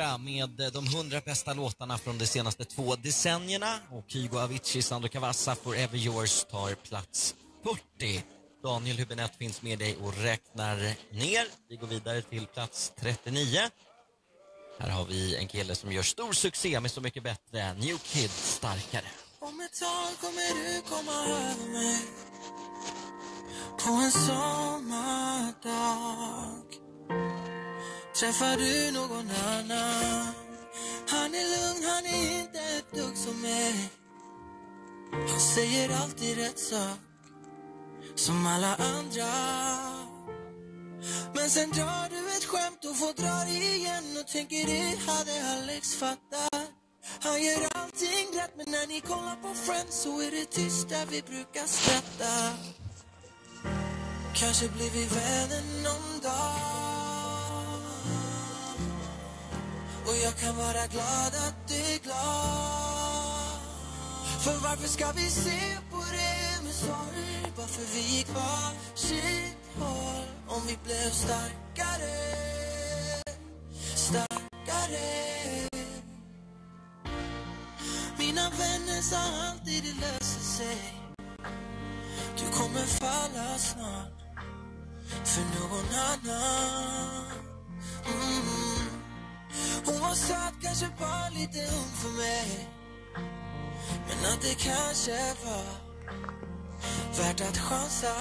andra 0.00 0.18
med 0.18 0.60
eh, 0.60 0.72
de 0.72 0.86
100 0.86 1.20
bästa 1.24 1.54
låtarna 1.54 1.98
från 1.98 2.18
de 2.18 2.26
senaste 2.26 2.64
två 2.64 2.96
decennierna. 2.96 3.78
Och 3.90 4.12
Hugo 4.12 4.38
Avicii, 4.38 4.82
Sandro 4.82 5.08
Cavazza, 5.08 5.54
Forever 5.54 5.98
Yours 5.98 6.44
tar 6.50 6.74
plats 6.74 7.34
40. 7.98 8.24
Daniel 8.62 8.96
Hübinette 8.96 9.38
finns 9.38 9.62
med 9.62 9.78
dig 9.78 9.96
och 10.02 10.14
räknar 10.16 10.76
ner. 11.12 11.46
Vi 11.68 11.76
går 11.76 11.86
vidare 11.86 12.22
till 12.22 12.46
plats 12.46 12.92
39. 13.00 13.58
Här 14.78 14.90
har 14.90 15.04
vi 15.04 15.36
en 15.36 15.48
kille 15.48 15.74
som 15.74 15.92
gör 15.92 16.02
stor 16.02 16.32
succé 16.32 16.80
med 16.80 16.90
Så 16.90 17.00
mycket 17.00 17.22
bättre. 17.22 17.74
New 17.74 17.98
Kid, 17.98 18.30
starkare. 18.30 19.06
Om 19.40 19.60
ett 19.60 19.80
tag 19.80 20.18
kommer 20.20 20.54
du 20.54 20.82
komma 20.82 21.12
över 21.12 21.72
mig 21.72 21.98
På 23.78 23.90
en 23.92 24.10
sommardag 24.10 25.60
Träffar 28.20 28.56
du 28.56 28.90
någon 28.90 29.30
annan 29.30 29.79
som 33.30 33.40
mig. 33.42 33.90
Han 35.30 35.40
säger 35.40 36.02
alltid 36.02 36.36
rätt 36.36 36.58
sak 36.58 36.98
Som 38.14 38.46
alla 38.46 38.74
andra. 38.74 39.32
Men 41.34 41.50
sen 41.50 41.70
drar 41.70 42.08
du 42.10 42.36
ett 42.36 42.44
skämt 42.44 42.84
och 42.84 42.96
får 42.96 43.22
dra 43.22 43.44
det 43.44 43.76
igen 43.76 44.04
Och 44.20 44.26
tänker 44.26 44.66
det 44.66 45.12
hade 45.12 45.32
Alex 45.52 45.94
fattat. 45.94 46.70
Han 47.20 47.42
gör 47.42 47.68
allting 47.74 48.26
rätt 48.34 48.54
men 48.56 48.66
när 48.70 48.86
ni 48.86 49.00
kollar 49.00 49.36
på 49.36 49.54
Friends 49.54 50.02
så 50.02 50.20
är 50.20 50.30
det 50.30 50.44
tyst 50.44 50.88
där 50.88 51.06
vi 51.06 51.22
brukar 51.22 51.66
skratta. 51.66 52.34
Kanske 54.34 54.68
blir 54.68 54.90
vi 54.90 55.04
vänner 55.04 55.62
någon 55.82 56.20
dag. 56.22 56.70
Och 60.06 60.16
jag 60.24 60.36
kan 60.36 60.56
vara 60.56 60.86
glad 60.86 61.34
att 61.46 61.68
du 61.68 61.74
är 61.74 61.98
glad. 61.98 62.99
För 64.44 64.58
varför 64.58 64.88
ska 64.88 65.12
vi 65.12 65.30
se 65.30 65.78
på 65.90 65.96
det 65.96 66.64
med 66.64 66.74
sorg? 66.74 67.52
Bara 67.56 67.66
för 67.66 67.94
vi 67.94 68.16
gick 68.16 68.28
varsitt 68.28 69.56
håll. 69.78 70.24
Om 70.48 70.62
vi 70.66 70.78
blev 70.84 71.10
starkare 71.10 72.40
Starkare. 73.94 75.68
Mina 78.18 78.50
vänner 78.50 79.02
sa 79.02 79.16
alltid 79.16 79.82
det 79.82 80.06
löser 80.06 80.40
sig. 80.40 80.94
Du 82.38 82.58
kommer 82.58 82.86
falla 82.86 83.58
snart. 83.58 84.20
För 85.24 85.42
någon 85.60 85.88
annan. 86.10 87.26
Mm. 88.06 88.90
Hon 89.86 90.00
var 90.00 90.14
söt, 90.14 90.54
kanske 90.62 90.86
bara 90.98 91.28
lite 91.28 91.58
ung 91.58 91.90
för 91.94 92.08
mig. 92.08 92.79
Men 94.08 94.32
att 94.32 94.42
det 94.42 94.54
kanske 94.54 95.34
var 95.44 95.64
värt 97.18 97.40
att 97.40 97.58
chansa 97.58 98.14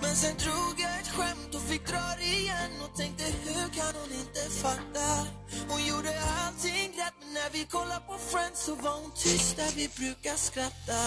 men 0.00 0.16
sen 0.16 0.36
drog 0.36 0.74
jag 0.78 1.00
ett 1.00 1.08
skämt 1.08 1.54
och 1.54 1.60
fick 1.60 1.86
dra 1.86 2.16
det 2.18 2.24
igen 2.24 2.72
och 2.84 2.96
tänkte 2.96 3.24
hur 3.24 3.68
kan 3.78 3.94
hon 4.00 4.12
inte 4.12 4.40
fatta? 4.50 5.26
Hon 5.68 5.84
gjorde 5.86 6.08
allting 6.44 6.88
rätt 7.00 7.14
men 7.20 7.34
när 7.34 7.50
vi 7.52 7.64
kollar 7.64 8.00
på 8.00 8.18
Friends 8.18 8.64
så 8.64 8.74
var 8.74 8.90
hon 8.90 9.10
tyst 9.16 9.56
där 9.56 9.72
vi 9.76 9.88
brukar 9.88 10.36
skratta. 10.36 11.02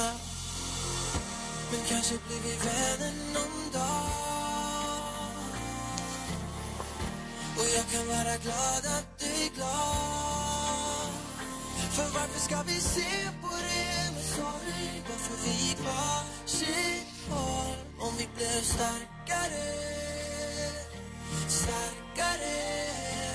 Men 1.72 1.82
kanske 1.90 2.16
blir 2.28 2.40
vi 2.44 2.56
vänner 2.56 3.14
någon 3.34 3.72
dag. 3.74 4.10
Och 7.58 7.68
jag 7.76 7.86
kan 7.92 8.08
vara 8.08 8.38
glad 8.38 8.86
att 8.98 9.20
du 9.20 9.26
är 9.26 9.56
glad. 9.56 10.35
För 11.96 12.04
varför 12.04 12.40
ska 12.40 12.64
vi 12.68 12.80
se 12.80 13.30
på 13.42 13.48
det 13.48 14.14
med 14.14 14.24
sorg? 14.24 15.04
Varför 15.10 15.36
vi 15.46 15.68
gick 15.68 15.80
varsitt 15.80 17.30
håll? 17.30 17.76
Om 18.00 18.14
vi 18.18 18.28
blev 18.36 18.62
starkare, 18.62 19.68
starkare 21.48 23.26